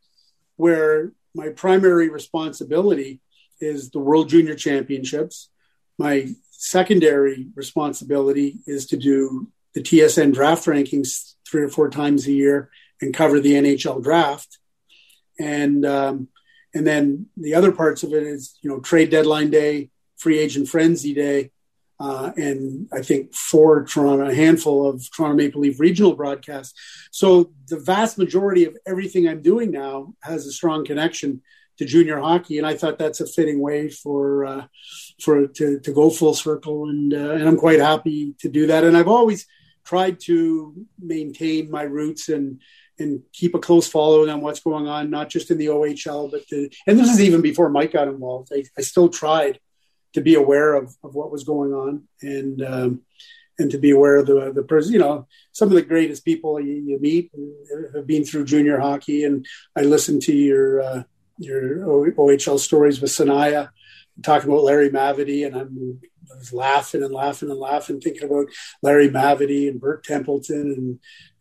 [0.56, 3.20] where my primary responsibility
[3.60, 5.48] is the World Junior Championships.
[5.98, 12.32] My secondary responsibility is to do the TSN draft rankings three or four times a
[12.32, 12.70] year
[13.00, 14.58] and cover the NHL draft.
[15.38, 16.28] And um,
[16.74, 20.68] and then the other parts of it is you know trade deadline day, free agent
[20.68, 21.50] frenzy day,
[21.98, 26.78] uh, and I think four Toronto, a handful of Toronto Maple Leaf regional broadcasts.
[27.10, 31.42] So the vast majority of everything I'm doing now has a strong connection
[31.78, 34.66] to junior hockey, and I thought that's a fitting way for uh,
[35.22, 38.84] for to, to go full circle, and uh, and I'm quite happy to do that.
[38.84, 39.46] And I've always
[39.84, 42.60] tried to maintain my roots and
[42.98, 46.48] and keep a close following on what's going on, not just in the OHL, but
[46.48, 48.50] the, and this is even before Mike got involved.
[48.54, 49.60] I, I still tried
[50.14, 53.02] to be aware of, of what was going on and um,
[53.58, 54.92] and to be aware of the the person.
[54.92, 57.30] You know, some of the greatest people you, you, meet
[57.94, 61.02] have been through junior hockey, and I listened to your uh,
[61.38, 61.78] your
[62.14, 63.70] OHL stories with Sanaya
[64.22, 66.00] talking about Larry Mavety, and I'm
[66.32, 68.48] I was laughing and laughing and laughing, thinking about
[68.82, 70.98] Larry Mavety and Bert Templeton and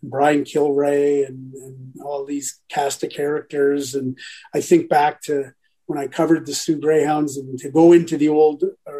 [0.09, 3.95] Brian Kilrea and, and all these cast of characters.
[3.95, 4.17] And
[4.53, 5.53] I think back to
[5.85, 8.91] when I covered the Soo Greyhounds and to go into the old uh,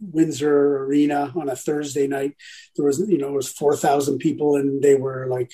[0.00, 2.36] Windsor Arena on a Thursday night,
[2.76, 5.52] there was you know it was four thousand people and they were like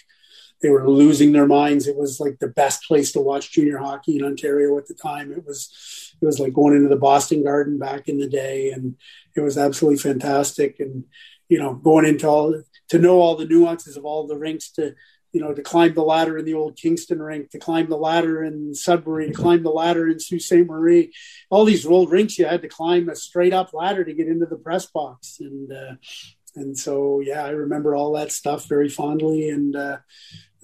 [0.62, 1.86] they were losing their minds.
[1.86, 5.32] It was like the best place to watch junior hockey in Ontario at the time.
[5.32, 8.96] It was it was like going into the Boston Garden back in the day, and
[9.34, 10.78] it was absolutely fantastic.
[10.78, 11.04] And
[11.50, 14.94] you know, going into all to know all the nuances of all the rinks to
[15.32, 18.42] you know, to climb the ladder in the old Kingston rink, to climb the ladder
[18.42, 20.66] in Sudbury, to climb the ladder in Sault Ste.
[20.66, 21.12] Marie.
[21.50, 24.46] All these old rinks, you had to climb a straight up ladder to get into
[24.46, 25.38] the press box.
[25.40, 25.94] And, uh,
[26.56, 29.50] and so, yeah, I remember all that stuff very fondly.
[29.50, 29.98] And, uh,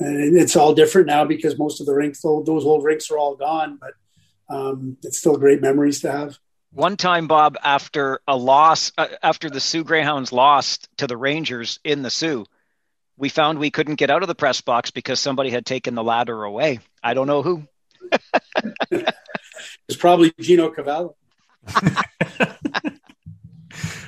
[0.01, 3.37] and it's all different now because most of the rinks, those old rinks are all
[3.37, 3.95] gone, but
[4.55, 6.39] um, it's still great memories to have.
[6.77, 11.81] One time, Bob, after a loss, uh, after the Soo Greyhounds lost to the Rangers
[11.85, 12.45] in the Soo,
[13.17, 16.05] we found we couldn't get out of the press box because somebody had taken the
[16.05, 16.81] ladder away.
[17.03, 17.67] I don't know who.
[18.91, 21.17] it's probably Gino Cavallo.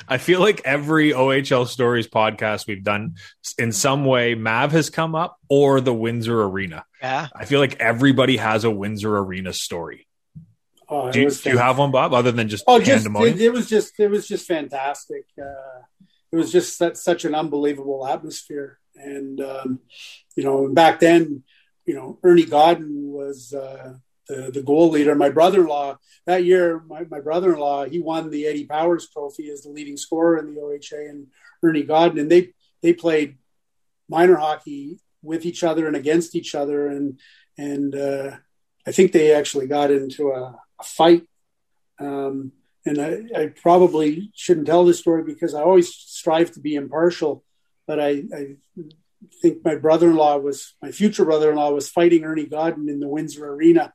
[0.07, 3.15] I feel like every OHL Stories podcast we've done,
[3.59, 6.85] in some way, Mav has come up or the Windsor Arena.
[7.01, 7.29] Yeah.
[7.35, 10.08] I feel like everybody has a Windsor Arena story.
[10.91, 13.53] Oh, do, you, do you, have one, Bob, other than just oh, just it, it,
[13.53, 15.27] was just it was just fantastic.
[15.39, 15.83] Uh,
[16.33, 18.79] it was just such, such an unbelievable atmosphere.
[18.95, 19.81] And um,
[20.35, 21.43] you know, back then,
[21.85, 23.95] you know, Ernie Godden was uh,
[24.29, 25.15] the the goal leader.
[25.15, 29.71] My brother-in-law that year, my, my brother-in-law, he won the Eddie Powers Trophy as the
[29.71, 31.27] leading scorer in the OHA, and
[31.63, 33.37] Ernie Godden, and they they played
[34.09, 37.21] minor hockey with each other and against each other, and
[37.59, 38.37] and uh,
[38.87, 41.25] I think they actually got into a fight.
[42.01, 42.53] Um,
[42.87, 47.45] and I, I, probably shouldn't tell this story because I always strive to be impartial
[47.89, 48.57] but I, I
[49.43, 53.93] think my brother-in-law was my future brother-in-law was fighting Ernie Godden in the Windsor Arena,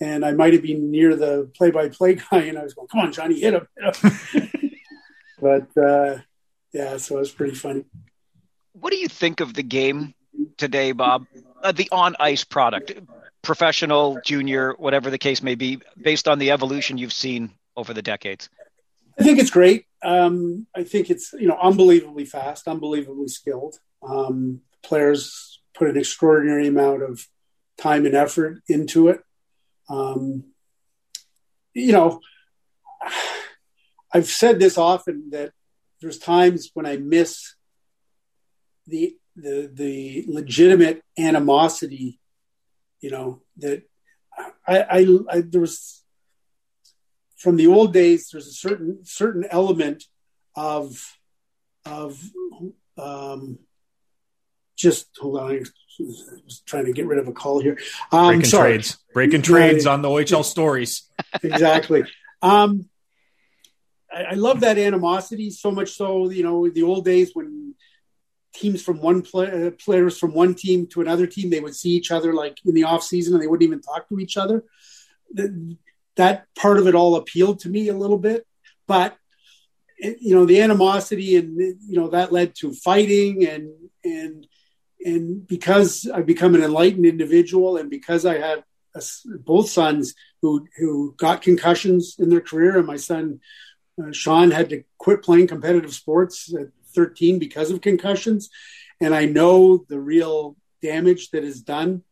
[0.00, 3.12] and I might have been near the play-by-play guy, and I was going, "Come on,
[3.12, 4.50] Johnny, hit him!" Hit him.
[5.40, 6.18] but uh,
[6.72, 7.86] yeah, so it was pretty funny.
[8.74, 10.14] What do you think of the game
[10.58, 11.24] today, Bob?
[11.62, 12.92] Uh, the on-ice product,
[13.42, 18.02] professional, junior, whatever the case may be, based on the evolution you've seen over the
[18.02, 18.48] decades.
[19.18, 19.86] I think it's great.
[20.02, 23.76] Um, I think it's you know unbelievably fast, unbelievably skilled.
[24.02, 27.26] Um, players put an extraordinary amount of
[27.78, 29.20] time and effort into it.
[29.88, 30.44] Um,
[31.74, 32.20] you know,
[34.12, 35.52] I've said this often that
[36.00, 37.54] there's times when I miss
[38.86, 42.18] the the the legitimate animosity.
[43.00, 43.82] You know that
[44.66, 46.02] I, I, I there was
[47.36, 48.28] from the old days.
[48.30, 50.04] There's a certain certain element
[50.54, 51.16] of
[51.84, 52.22] of
[52.98, 53.58] um,
[54.76, 55.50] just hold on.
[55.50, 55.60] I
[56.44, 57.78] was trying to get rid of a call here.
[58.12, 58.70] Um, breaking sorry.
[58.72, 61.02] trades, breaking trades on the OHL stories.
[61.42, 62.04] exactly.
[62.42, 62.88] Um,
[64.10, 65.90] I, I, love that animosity so much.
[65.90, 67.74] So you know, the old days when
[68.54, 71.90] teams from one play, uh, players from one team to another team, they would see
[71.90, 74.64] each other like in the off season, and they wouldn't even talk to each other.
[76.16, 78.46] That, part of it all appealed to me a little bit,
[78.86, 79.16] but
[79.98, 83.70] you know the animosity and you know that led to fighting and
[84.02, 84.46] and
[85.04, 88.62] and because I've become an enlightened individual, and because I have
[88.94, 89.02] a,
[89.38, 93.40] both sons who who got concussions in their career, and my son
[94.02, 98.50] uh, Sean had to quit playing competitive sports at 13 because of concussions,
[99.00, 102.02] and I know the real damage that is done,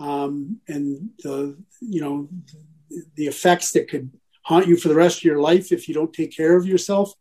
[0.00, 2.28] um, and the you know
[3.14, 4.10] the effects that could
[4.42, 7.12] haunt you for the rest of your life if you don't take care of yourself.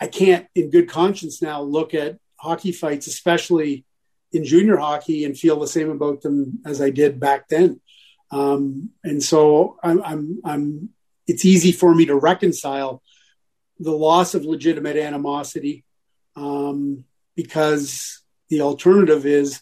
[0.00, 3.84] I can't, in good conscience, now look at hockey fights, especially
[4.32, 7.80] in junior hockey and feel the same about them as I did back then.
[8.30, 10.88] Um, and so I'm, I'm, I'm,
[11.26, 13.02] it's easy for me to reconcile
[13.78, 15.84] the loss of legitimate animosity
[16.36, 17.04] um,
[17.36, 19.60] because the alternative is,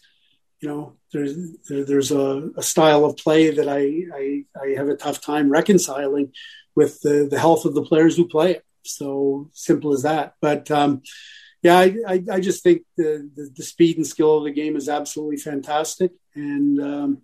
[0.59, 1.35] you know, there's
[1.67, 5.49] there, there's a, a, style of play that I, I, I have a tough time
[5.49, 6.31] reconciling
[6.75, 8.65] with the the health of the players who play it.
[8.83, 10.35] So simple as that.
[10.41, 11.01] But um,
[11.61, 14.75] yeah, I, I, I, just think the, the, the speed and skill of the game
[14.75, 17.21] is absolutely fantastic, and um,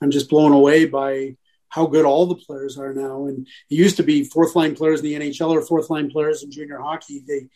[0.00, 1.36] I'm just blown away by
[1.68, 3.26] how good all the players are now.
[3.26, 6.42] And it used to be fourth line players in the NHL or fourth line players
[6.42, 7.22] in junior hockey.
[7.26, 7.48] They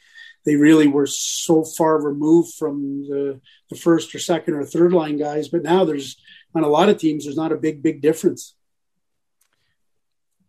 [0.45, 3.40] they really were so far removed from the,
[3.70, 5.49] the first or second or third line guys.
[5.49, 6.16] But now there's
[6.55, 8.55] on a lot of teams, there's not a big big difference.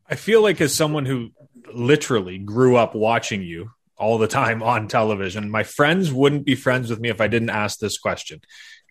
[0.07, 1.31] I feel like as someone who
[1.73, 5.49] literally grew up watching you all the time on television.
[5.49, 8.41] My friends wouldn't be friends with me if I didn't ask this question.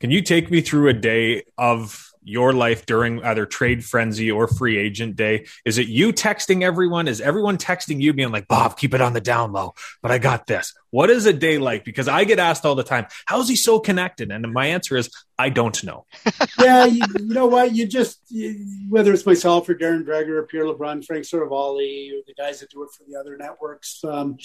[0.01, 4.49] Can you take me through a day of your life during either trade frenzy or
[4.49, 5.47] free agent day?
[5.65, 7.09] Is it you texting everyone?
[7.09, 10.19] Is everyone texting you being like, Bob, keep it on the down low, but I
[10.19, 10.75] got this?
[10.91, 11.85] What is a day like?
[11.85, 14.31] Because I get asked all the time, how is he so connected?
[14.31, 16.07] And my answer is, I don't know.
[16.61, 17.75] yeah, you, you, know what?
[17.75, 22.23] You just, you, whether it's myself or Darren Dreger or Pierre LeBrun, Frank Seravalli, or
[22.25, 24.37] the guys that do it for the other networks, um,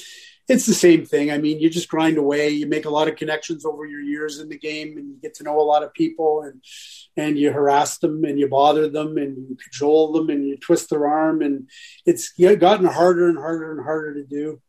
[0.47, 1.29] it's the same thing.
[1.29, 2.49] I mean, you just grind away.
[2.49, 5.35] You make a lot of connections over your years in the game, and you get
[5.35, 6.63] to know a lot of people, and
[7.15, 10.89] and you harass them, and you bother them, and you cajole them, and you twist
[10.89, 11.69] their arm, and
[12.07, 14.59] it's gotten harder and harder and harder to do.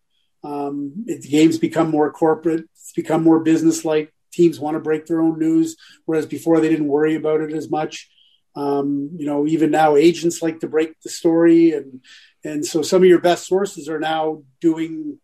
[0.45, 2.65] Um, it, the game's become more corporate.
[2.75, 4.13] It's become more business-like.
[4.33, 7.71] Teams want to break their own news, whereas before they didn't worry about it as
[7.71, 8.11] much.
[8.57, 12.01] Um, you know, even now agents like to break the story, and
[12.45, 15.19] and so some of your best sources are now doing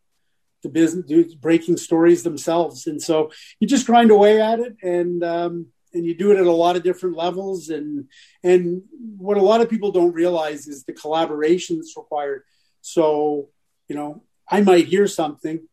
[0.63, 2.87] the business, breaking stories themselves.
[2.87, 3.31] And so
[3.61, 6.77] you just grind away at it, and um, and you do it at a lot
[6.77, 7.69] of different levels.
[7.69, 8.09] And
[8.43, 8.83] and
[9.17, 12.43] what a lot of people don't realize is the collaboration that's required.
[12.81, 13.49] So
[13.89, 15.69] you know, I might hear something,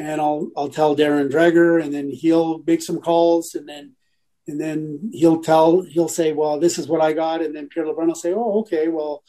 [0.00, 3.92] and I'll I'll tell Darren Dreger, and then he'll make some calls, and then
[4.48, 7.86] and then he'll tell he'll say, well, this is what I got, and then Pierre
[7.86, 9.22] LeBrun will say, oh, okay, well,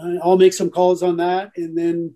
[0.00, 2.14] uh, I'll make some calls on that, and then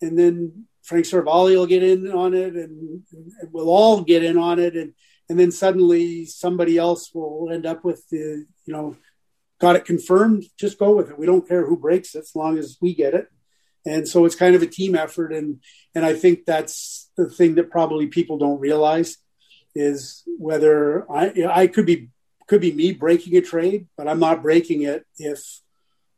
[0.00, 4.38] and then Frank Seravalli will get in on it, and, and we'll all get in
[4.38, 4.94] on it, and
[5.28, 8.96] and then suddenly somebody else will end up with the you know
[9.60, 10.44] got it confirmed.
[10.56, 11.18] Just go with it.
[11.18, 13.26] We don't care who breaks it as long as we get it.
[13.84, 15.60] And so it's kind of a team effort, and
[15.92, 19.18] and I think that's the thing that probably people don't realize
[19.74, 22.08] is whether I I could be
[22.46, 25.60] could be me breaking a trade, but I'm not breaking it if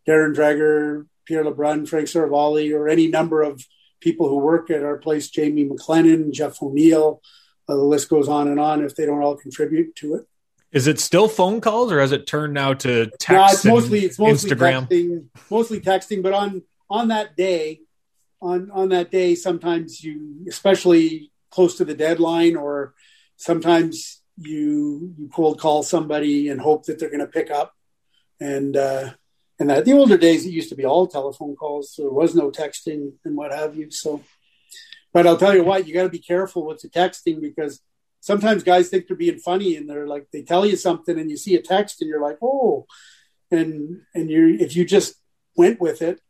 [0.06, 3.66] Darren Dreger, Pierre LeBrun, Frank Seravalli, or any number of
[4.00, 7.20] people who work at our place, Jamie McLennan, Jeff O'Neill,
[7.68, 10.26] uh, the list goes on and on if they don't all contribute to it.
[10.72, 13.30] Is it still phone calls, or has it turned now to text?
[13.30, 14.88] No, it's mostly it's mostly Instagram.
[14.88, 16.22] texting, mostly texting.
[16.22, 17.80] But on on that day,
[18.40, 22.94] on on that day, sometimes you, especially close to the deadline, or
[23.36, 27.74] sometimes you you cold call somebody and hope that they're going to pick up.
[28.40, 29.10] And uh,
[29.58, 32.34] and that the older days, it used to be all telephone calls, so there was
[32.34, 33.90] no texting and what have you.
[33.90, 34.22] So,
[35.12, 37.82] but I'll tell you what, you got to be careful with the texting because
[38.20, 41.36] sometimes guys think they're being funny and they're like they tell you something and you
[41.36, 42.86] see a text and you're like oh
[43.50, 45.14] and and you if you just
[45.56, 46.20] went with it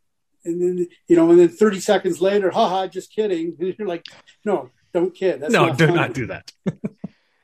[0.44, 4.04] and then you know and then 30 seconds later haha just kidding and you're like
[4.44, 5.98] no don't kid That's no not do funny.
[5.98, 6.52] not do that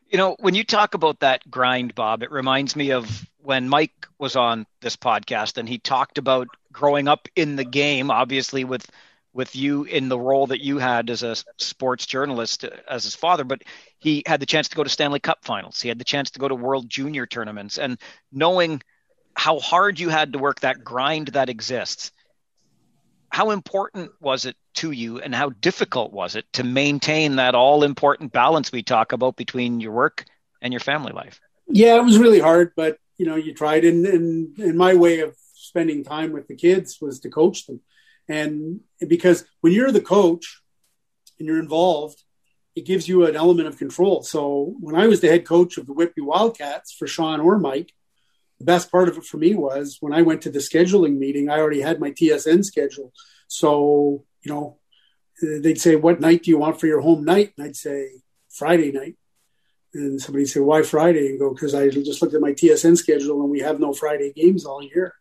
[0.09, 4.07] You know, when you talk about that grind, Bob, it reminds me of when Mike
[4.19, 8.89] was on this podcast and he talked about growing up in the game, obviously with
[9.33, 13.43] with you in the role that you had as a sports journalist as his father,
[13.45, 13.63] but
[13.99, 15.81] he had the chance to go to Stanley Cup finals.
[15.81, 17.99] He had the chance to go to World Junior tournaments and
[18.33, 18.81] knowing
[19.35, 22.13] how hard you had to work that grind that exists.
[23.31, 27.83] How important was it to you and how difficult was it to maintain that all
[27.83, 30.25] important balance we talk about between your work
[30.63, 31.41] and your family life?
[31.69, 35.21] yeah it was really hard but you know you tried and and, and my way
[35.21, 37.81] of spending time with the kids was to coach them
[38.29, 40.61] and because when you're the coach
[41.39, 42.23] and you're involved
[42.75, 45.87] it gives you an element of control so when i was the head coach of
[45.87, 47.93] the whitby wildcats for sean or mike
[48.59, 51.49] the best part of it for me was when i went to the scheduling meeting
[51.49, 53.13] i already had my tsn schedule
[53.49, 54.79] so you know
[55.61, 58.11] they'd say what night do you want for your home night and i'd say
[58.49, 59.17] friday night
[59.97, 63.41] and somebody'd say, "Why Friday?" And go, "Because I just looked at my TSN schedule,
[63.43, 65.15] and we have no Friday games all year."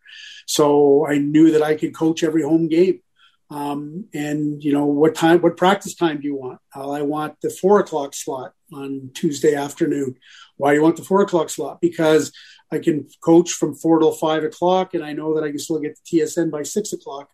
[0.46, 3.00] So I knew that I could coach every home game.
[3.48, 5.40] Um, and you know, what time?
[5.40, 6.60] What practice time do you want?
[6.74, 10.16] I want the four o'clock slot on Tuesday afternoon.
[10.56, 11.80] Why do you want the four o'clock slot?
[11.80, 12.32] Because
[12.72, 15.78] I can coach from four till five o'clock, and I know that I can still
[15.78, 17.30] get TSN by six o'clock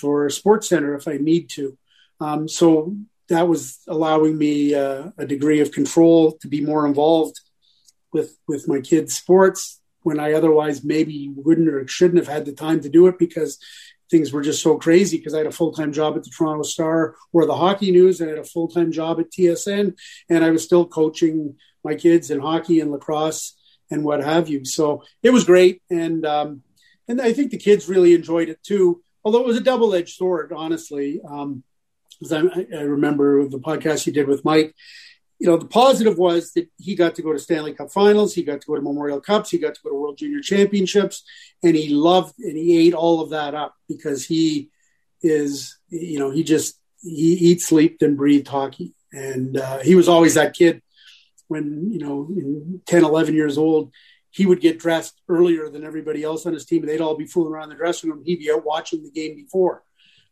[0.00, 1.76] for Sports Center if I need to.
[2.20, 2.96] Um, so
[3.28, 7.40] that was allowing me uh, a degree of control to be more involved
[8.12, 12.52] with with my kids' sports when I otherwise maybe wouldn't or shouldn't have had the
[12.52, 13.58] time to do it because
[14.10, 16.62] things were just so crazy because I had a full time job at the Toronto
[16.62, 18.20] Star or the Hockey News.
[18.20, 19.96] And I had a full time job at TSN,
[20.28, 23.56] and I was still coaching my kids in hockey and lacrosse
[23.90, 24.64] and what have you.
[24.64, 26.62] So it was great, and um,
[27.08, 29.02] and I think the kids really enjoyed it too.
[29.24, 31.20] Although it was a double edged sword, honestly.
[31.28, 31.64] Um,
[32.30, 34.74] I, I remember the podcast you did with Mike.
[35.38, 38.42] You know, the positive was that he got to go to Stanley Cup Finals, he
[38.42, 41.22] got to go to Memorial Cups, he got to go to World Junior Championships,
[41.62, 44.68] and he loved and he ate all of that up because he
[45.22, 50.08] is, you know, he just he eats, slept, and breathed hockey, and uh, he was
[50.08, 50.82] always that kid
[51.50, 53.92] when you know, in 10, 11 years old.
[54.32, 57.26] He would get dressed earlier than everybody else on his team, and they'd all be
[57.26, 58.22] fooling around the dressing room.
[58.24, 59.82] He'd be out watching the game before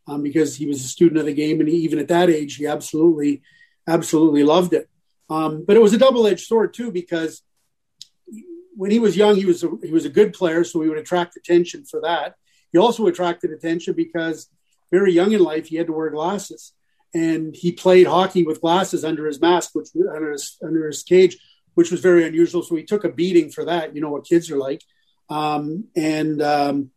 [0.07, 2.55] um, because he was a student of the game, and he, even at that age,
[2.55, 3.41] he absolutely,
[3.87, 4.89] absolutely loved it.
[5.29, 7.41] Um, but it was a double-edged sword too, because
[8.73, 10.97] when he was young, he was a, he was a good player, so he would
[10.97, 12.35] attract attention for that.
[12.71, 14.47] He also attracted attention because
[14.89, 16.71] very young in life, he had to wear glasses,
[17.13, 21.37] and he played hockey with glasses under his mask, which under his under his cage,
[21.73, 22.63] which was very unusual.
[22.63, 23.95] So he took a beating for that.
[23.95, 24.83] You know what kids are like,
[25.29, 26.91] um, and um,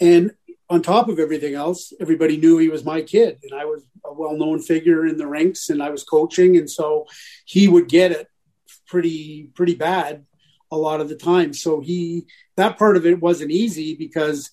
[0.00, 0.32] and
[0.68, 4.12] on top of everything else, everybody knew he was my kid, and I was a
[4.12, 7.06] well-known figure in the ranks, and I was coaching, and so
[7.44, 8.28] he would get it
[8.86, 10.24] pretty pretty bad
[10.70, 11.52] a lot of the time.
[11.52, 12.26] So he
[12.56, 14.50] that part of it wasn't easy because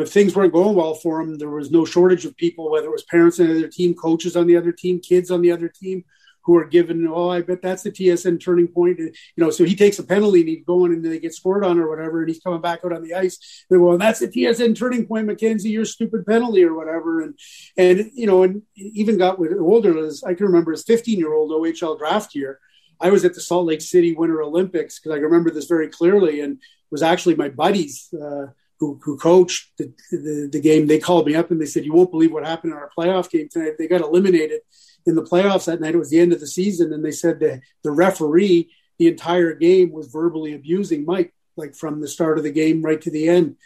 [0.00, 2.92] if things weren't going well for him, there was no shortage of people, whether it
[2.92, 5.68] was parents on the other team, coaches on the other team, kids on the other
[5.68, 6.04] team,
[6.46, 9.00] who are given, oh, I bet that's the TSN turning point.
[9.00, 11.78] You know, so he takes a penalty and he's going and they get scored on
[11.78, 13.64] or whatever, and he's coming back out on the ice.
[13.68, 17.20] They well, that's the TSN turning point, McKenzie, your stupid penalty or whatever.
[17.20, 17.38] And,
[17.76, 21.34] and, you know, and even got with older, as I can remember his 15 year
[21.34, 22.60] old OHL draft year.
[23.00, 26.40] I was at the Salt Lake City Winter Olympics because I remember this very clearly
[26.40, 28.46] and was actually my buddies, uh,
[28.78, 31.94] who, who coached the, the, the, game, they called me up and they said, You
[31.94, 33.74] won't believe what happened in our playoff game tonight.
[33.78, 34.60] They got eliminated
[35.06, 35.94] in the playoffs that night.
[35.94, 36.92] It was the end of the season.
[36.92, 42.00] And they said the, the referee, the entire game, was verbally abusing Mike, like from
[42.00, 43.56] the start of the game right to the end.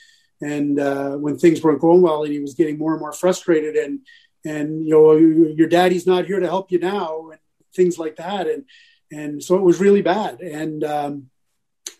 [0.40, 3.76] And uh, when things weren't going well, and he was getting more and more frustrated,
[3.76, 4.00] and
[4.42, 7.40] and you know your daddy's not here to help you now, and
[7.74, 8.64] things like that, and
[9.12, 11.30] and so it was really bad, and um,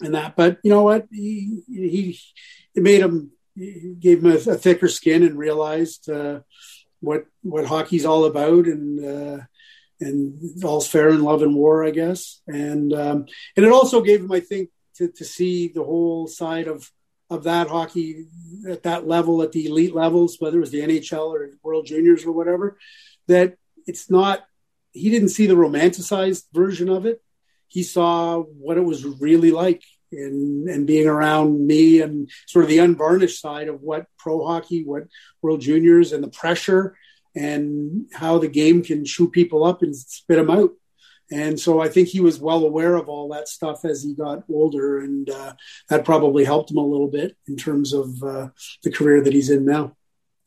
[0.01, 0.37] and that.
[0.37, 2.19] But you know what, he he
[2.75, 6.41] it made him gave him a, a thicker skin and realized uh,
[7.01, 9.45] what what hockey's all about and uh,
[10.01, 12.41] and all's fair in love and war, I guess.
[12.47, 13.27] And um,
[13.57, 16.91] and it also gave him, I think, to, to see the whole side of
[17.29, 18.27] of that hockey
[18.69, 22.25] at that level, at the elite levels, whether it was the NHL or World Juniors
[22.25, 22.79] or whatever,
[23.29, 24.45] that it's not.
[24.93, 27.23] He didn't see the romanticized version of it.
[27.71, 32.69] He saw what it was really like and and being around me and sort of
[32.69, 35.05] the unvarnished side of what pro hockey, what
[35.41, 36.97] World Juniors, and the pressure
[37.35, 40.71] and how the game can chew people up and spit them out.
[41.33, 44.43] And so I think he was well aware of all that stuff as he got
[44.51, 45.53] older, and uh,
[45.89, 48.49] that probably helped him a little bit in terms of uh,
[48.83, 49.97] the career that he's in now.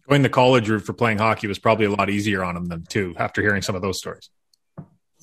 [0.10, 2.84] Going the college route for playing hockey was probably a lot easier on him than
[2.84, 3.16] too.
[3.18, 4.30] After hearing some of those stories.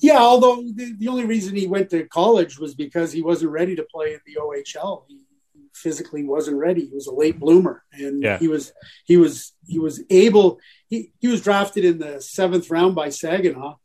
[0.01, 3.75] Yeah, although the, the only reason he went to college was because he wasn't ready
[3.75, 5.03] to play in the OHL.
[5.07, 5.19] He
[5.73, 6.85] physically wasn't ready.
[6.85, 8.39] He was a late bloomer, and yeah.
[8.39, 8.73] he was
[9.05, 10.59] he was he was able.
[10.87, 13.75] He he was drafted in the seventh round by Saginaw.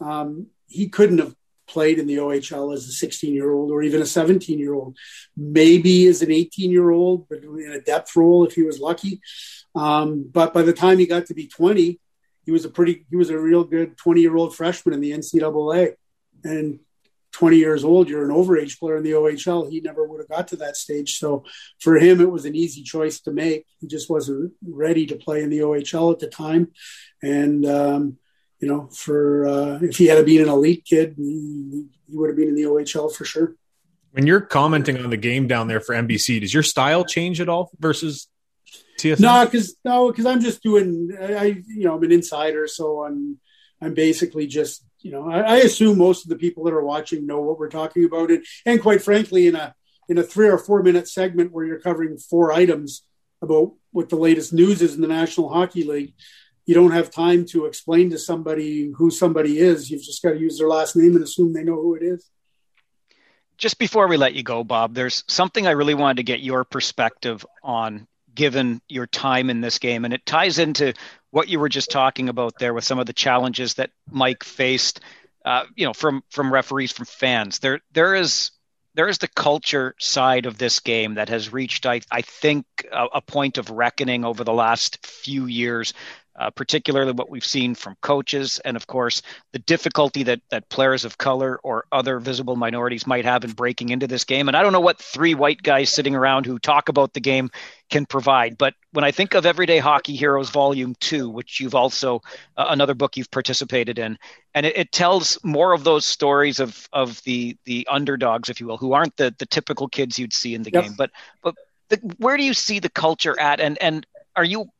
[0.00, 1.34] Um, he couldn't have
[1.66, 4.96] played in the OHL as a 16 year old or even a 17 year old,
[5.34, 9.20] maybe as an 18 year old, but in a depth role if he was lucky.
[9.74, 12.00] Um, but by the time he got to be 20,
[12.44, 15.12] he was a pretty he was a real good 20 year old freshman in the
[15.12, 15.94] NCAA,
[16.42, 16.80] and
[17.34, 19.68] 20 years old, you're an overage player in the OHL.
[19.68, 21.18] He never would have got to that stage.
[21.18, 21.44] So
[21.80, 23.66] for him, it was an easy choice to make.
[23.80, 26.70] He just wasn't ready to play in the OHL at the time.
[27.22, 28.18] And, um,
[28.60, 32.36] you know, for uh, if he had been an elite kid, he, he would have
[32.36, 33.56] been in the OHL for sure.
[34.12, 37.48] When you're commenting on the game down there for NBC, does your style change at
[37.48, 38.28] all versus
[38.98, 39.20] TSN?
[39.20, 41.10] No, because no, because I'm just doing.
[41.20, 43.38] I you know I'm an insider, so I'm
[43.80, 47.26] I'm basically just you know I, I, assume most of the people that are watching
[47.26, 49.74] know what we're talking about, and and quite frankly, in a
[50.08, 53.02] in a three or four minute segment where you're covering four items
[53.42, 56.14] about what the latest news is in the National Hockey League,
[56.66, 59.90] you don't have time to explain to somebody who somebody is.
[59.90, 62.30] You've just got to use their last name and assume they know who it is
[63.56, 66.64] just before we let you go, Bob, there's something I really wanted to get your
[66.64, 70.04] perspective on given your time in this game.
[70.04, 70.94] And it ties into
[71.30, 75.00] what you were just talking about there with some of the challenges that Mike faced,
[75.44, 77.58] uh, you know, from from referees, from fans.
[77.58, 78.50] There there is
[78.94, 83.06] there is the culture side of this game that has reached, I, I think, a,
[83.14, 85.94] a point of reckoning over the last few years
[86.36, 89.22] uh, particularly what we've seen from coaches, and of course
[89.52, 93.90] the difficulty that that players of color or other visible minorities might have in breaking
[93.90, 94.48] into this game.
[94.48, 97.50] And I don't know what three white guys sitting around who talk about the game
[97.90, 98.58] can provide.
[98.58, 102.20] But when I think of Everyday Hockey Heroes Volume Two, which you've also
[102.56, 104.18] uh, another book you've participated in,
[104.54, 108.66] and it, it, tells more of those stories of of the the underdogs, if you
[108.66, 110.84] will, who aren't the the typical kids you'd see in the yep.
[110.84, 111.10] game, but
[111.42, 111.54] but.
[111.90, 114.06] The, where do you see the culture at and and
[114.36, 114.70] are you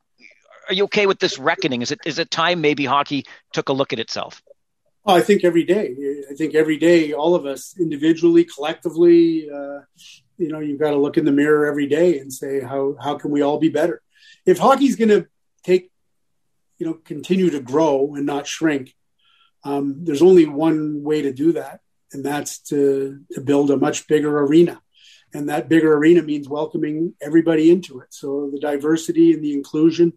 [0.69, 1.83] are you okay with this reckoning?
[1.83, 4.43] Is it is it time maybe hockey took a look at itself?
[5.07, 5.95] I think every day.
[6.31, 9.81] I think every day, all of us individually, collectively, uh,
[10.39, 13.17] you know, you've got to look in the mirror every day and say how how
[13.17, 14.01] can we all be better?
[14.47, 15.27] If hockey's going to
[15.63, 15.91] take,
[16.79, 18.95] you know, continue to grow and not shrink,
[19.63, 21.81] um, there's only one way to do that,
[22.13, 24.81] and that's to to build a much bigger arena
[25.35, 28.15] and that bigger arena means welcoming everybody into it.
[28.15, 30.13] So the diversity and the inclusion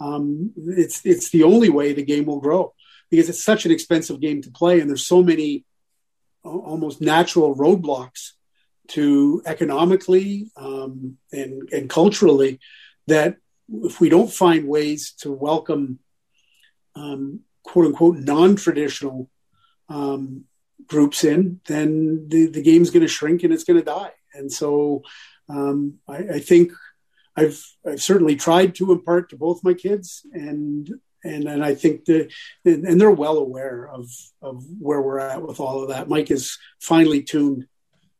[0.00, 2.74] um, it's it's the only way the game will grow
[3.10, 5.64] because it's such an expensive game to play, and there's so many
[6.44, 8.32] almost natural roadblocks
[8.88, 12.60] to economically um, and and culturally
[13.06, 13.36] that
[13.82, 15.98] if we don't find ways to welcome
[16.94, 19.28] um, quote unquote non-traditional
[19.88, 20.44] um,
[20.86, 24.12] groups in, then the, the game's going to shrink and it's going to die.
[24.34, 25.02] And so
[25.48, 26.72] um, I, I, think
[27.36, 30.88] I've I've certainly tried to impart to both my kids, and
[31.22, 32.32] and and I think that
[32.64, 34.08] and, and they're well aware of
[34.40, 36.08] of where we're at with all of that.
[36.08, 37.66] Mike is finely tuned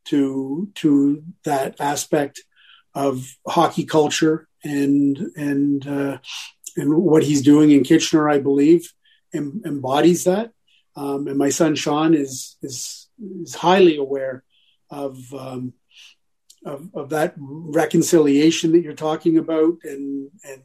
[0.06, 2.42] to to that aspect
[2.94, 6.18] of hockey culture and and uh,
[6.76, 8.92] and what he's doing in Kitchener, I believe,
[9.32, 10.52] em, embodies that.
[10.94, 13.08] Um, and my son Sean is is
[13.42, 14.44] is highly aware
[14.90, 15.74] of um,
[16.64, 20.62] of, of that reconciliation that you're talking about and and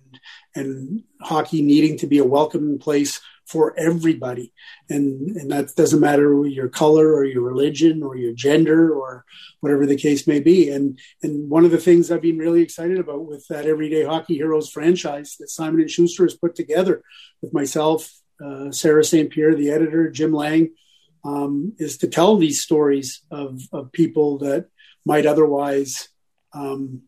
[0.55, 4.53] and hockey needing to be a welcoming place for everybody
[4.89, 9.25] and and that doesn't matter your color or your religion or your gender or
[9.59, 12.97] whatever the case may be and and one of the things I've been really excited
[12.97, 17.03] about with that everyday hockey heroes franchise that Simon and Schuster has put together
[17.41, 18.11] with myself
[18.43, 19.29] uh, Sarah St.
[19.29, 20.71] Pierre the editor Jim Lang
[21.23, 24.67] um, is to tell these stories of of people that
[25.05, 26.09] might otherwise,
[26.53, 27.03] um,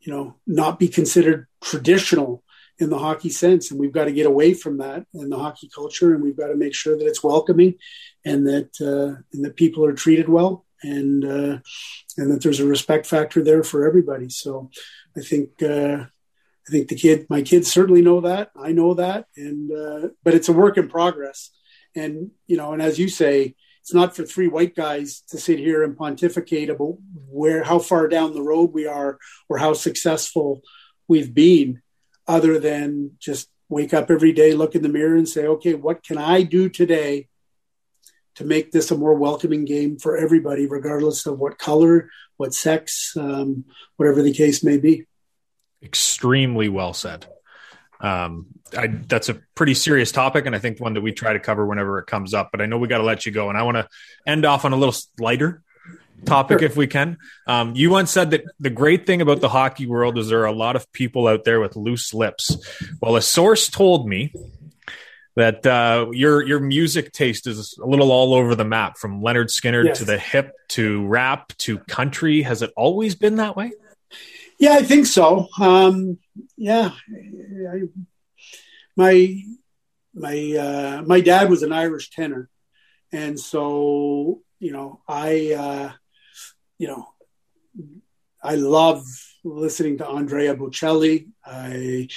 [0.00, 2.42] you know, not be considered traditional
[2.78, 5.68] in the hockey sense, and we've got to get away from that in the hockey
[5.74, 7.74] culture, and we've got to make sure that it's welcoming,
[8.24, 11.58] and that uh, and that people are treated well, and uh,
[12.16, 14.28] and that there's a respect factor there for everybody.
[14.28, 14.70] So,
[15.16, 16.04] I think uh,
[16.68, 18.50] I think the kid, my kids certainly know that.
[18.56, 21.50] I know that, and uh, but it's a work in progress.
[21.96, 23.56] And you know, and as you say,
[23.88, 26.98] it's not for three white guys to sit here and pontificate about
[27.30, 30.60] where how far down the road we are or how successful
[31.08, 31.80] we've been,
[32.26, 36.02] other than just wake up every day, look in the mirror, and say, okay, what
[36.02, 37.28] can I do today
[38.34, 43.14] to make this a more welcoming game for everybody, regardless of what color, what sex,
[43.16, 43.64] um,
[43.96, 45.06] whatever the case may be
[45.82, 47.26] extremely well said.
[48.00, 48.46] Um,
[48.76, 51.66] I, that's a pretty serious topic, and I think one that we try to cover
[51.66, 52.50] whenever it comes up.
[52.52, 53.88] But I know we got to let you go, and I want to
[54.26, 55.62] end off on a little lighter
[56.24, 56.66] topic sure.
[56.66, 57.18] if we can.
[57.46, 60.46] Um, you once said that the great thing about the hockey world is there are
[60.46, 62.56] a lot of people out there with loose lips.
[63.00, 64.32] Well, a source told me
[65.36, 69.46] that uh, your your music taste is a little all over the map, from Lynyrd
[69.46, 69.98] Skynyrd yes.
[69.98, 72.42] to the hip to rap to country.
[72.42, 73.72] Has it always been that way?
[74.58, 75.46] Yeah, I think so.
[75.60, 76.18] Um,
[76.56, 76.92] yeah,
[77.70, 77.82] I,
[78.96, 79.42] my
[80.14, 82.48] my uh, my dad was an Irish tenor,
[83.12, 85.92] and so you know I uh,
[86.78, 87.08] you know
[88.42, 89.04] I love
[89.44, 92.08] listening to Andrea Bocelli, I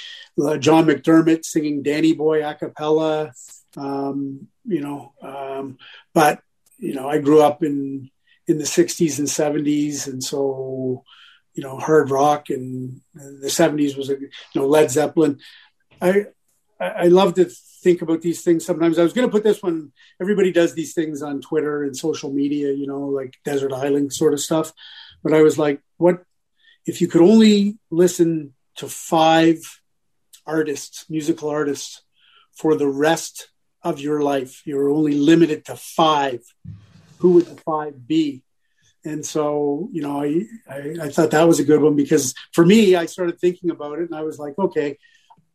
[0.58, 3.32] John McDermott singing Danny Boy a cappella,
[3.76, 5.78] um, you know, um,
[6.14, 6.40] but
[6.78, 8.10] you know I grew up in
[8.48, 11.04] in the 60s and 70s and so
[11.54, 15.38] you know hard rock and the 70s was a you know led zeppelin.
[16.00, 16.26] I
[16.80, 17.46] i love to
[17.82, 18.96] think about these things sometimes.
[18.98, 22.32] I was going to put this one everybody does these things on twitter and social
[22.32, 24.72] media you know like desert island sort of stuff.
[25.22, 26.24] But i was like what
[26.86, 29.58] if you could only listen to five
[30.46, 32.02] artists musical artists
[32.52, 33.48] for the rest
[33.82, 36.40] of your life you're only limited to five
[37.18, 38.42] who would the five be
[39.04, 42.64] and so, you know, I, I, I, thought that was a good one because for
[42.64, 44.96] me, I started thinking about it and I was like, okay,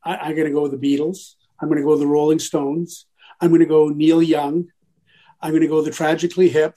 [0.03, 1.36] I, I'm going to go with the Beatles.
[1.60, 3.06] I'm going to go the Rolling Stones.
[3.40, 4.68] I'm going to go Neil Young.
[5.41, 6.76] I'm going to go the Tragically Hip.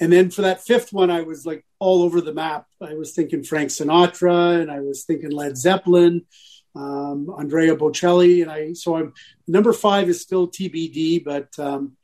[0.00, 2.66] And then for that fifth one, I was like all over the map.
[2.80, 6.24] I was thinking Frank Sinatra and I was thinking Led Zeppelin,
[6.74, 8.42] um, Andrea Bocelli.
[8.42, 9.12] And I, so I'm
[9.46, 11.96] number five is still TBD, but, um,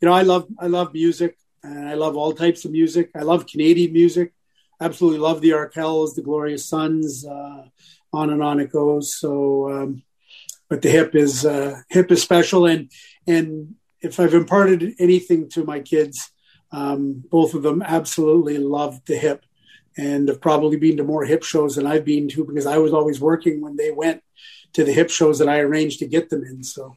[0.00, 3.10] you know, I love, I love music and I love all types of music.
[3.14, 4.32] I love Canadian music.
[4.80, 7.64] Absolutely love the Arkells, the Glorious Sons, uh,
[8.12, 9.16] on and on it goes.
[9.16, 10.02] So, um,
[10.68, 12.90] but the hip is uh, hip is special, and
[13.26, 16.30] and if I've imparted anything to my kids,
[16.70, 19.44] um, both of them absolutely love the hip,
[19.96, 22.92] and have probably been to more hip shows than I've been to because I was
[22.92, 24.22] always working when they went
[24.74, 26.62] to the hip shows that I arranged to get them in.
[26.62, 26.96] So.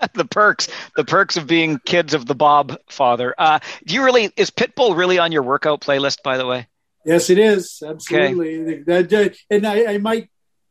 [0.14, 3.34] the perks, the perks of being kids of the Bob father.
[3.38, 6.22] Uh, do you really is Pitbull really on your workout playlist?
[6.22, 6.66] By the way,
[7.04, 8.82] yes, it is absolutely.
[8.88, 9.34] Okay.
[9.50, 10.28] And I, I, might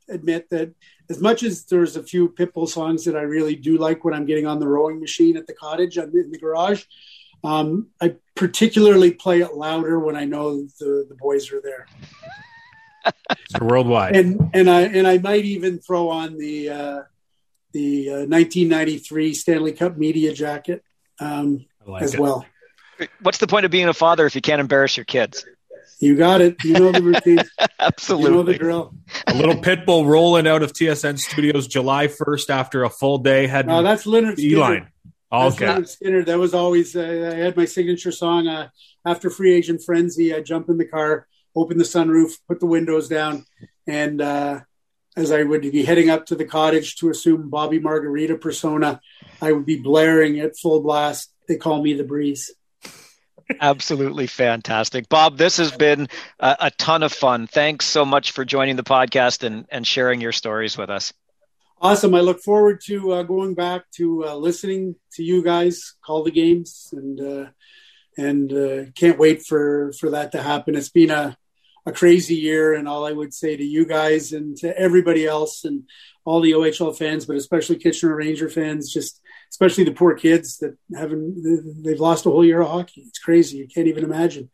[0.09, 0.73] admit that
[1.09, 4.25] as much as there's a few Pitbull songs that I really do like when I'm
[4.25, 6.83] getting on the rowing machine at the cottage in the garage,
[7.43, 11.87] um, I particularly play it louder when I know the, the boys are there.
[13.49, 16.69] so worldwide, and and I and I might even throw on the.
[16.69, 17.01] Uh,
[17.73, 20.83] the uh, 1993 Stanley Cup media jacket
[21.19, 22.19] um, like as it.
[22.19, 22.45] well.
[23.21, 25.45] What's the point of being a father if you can't embarrass your kids?
[25.99, 26.63] You got it.
[26.63, 27.43] You know the routine.
[27.79, 28.29] Absolutely.
[28.29, 28.93] You know the drill.
[29.25, 33.47] a little pit bull rolling out of TSN Studios July 1st after a full day.
[33.47, 34.87] Had no, that's Lynyrd Skynyrd.
[35.31, 35.65] Oh, okay.
[35.65, 36.25] Lynyrd Skynyrd.
[36.27, 38.47] That was always, uh, I had my signature song.
[38.47, 38.69] Uh,
[39.05, 43.07] after Free Agent Frenzy, I jump in the car, open the sunroof, put the windows
[43.07, 43.45] down,
[43.87, 44.59] and uh,
[45.17, 49.01] as I would be heading up to the cottage to assume Bobby Margarita persona,
[49.41, 51.33] I would be blaring at full blast.
[51.47, 52.53] They call me the breeze.
[53.59, 55.09] Absolutely fantastic.
[55.09, 56.07] Bob, this has been
[56.39, 57.47] a, a, ton of fun.
[57.47, 61.13] Thanks so much for joining the podcast and, and sharing your stories with us.
[61.81, 62.13] Awesome.
[62.13, 66.31] I look forward to uh, going back to uh, listening to you guys call the
[66.31, 67.49] games and uh,
[68.17, 70.75] and uh, can't wait for, for that to happen.
[70.75, 71.37] It's been a
[71.87, 72.73] a crazy year.
[72.73, 75.83] And all I would say to you guys and to everybody else and
[76.25, 80.77] all the OHL fans, but especially Kitchener Ranger fans, just especially the poor kids that
[80.93, 83.05] haven't, they've lost a whole year of hockey.
[83.07, 83.57] It's crazy.
[83.57, 84.49] You can't even imagine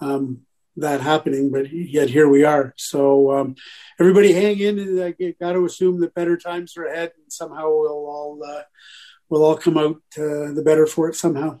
[0.00, 0.40] um,
[0.78, 2.72] that happening, but yet here we are.
[2.78, 3.56] So um,
[4.00, 5.02] everybody hang in.
[5.02, 8.62] I got to assume that better times are ahead and somehow we'll all, uh,
[9.28, 11.60] we'll all come out uh, the better for it somehow.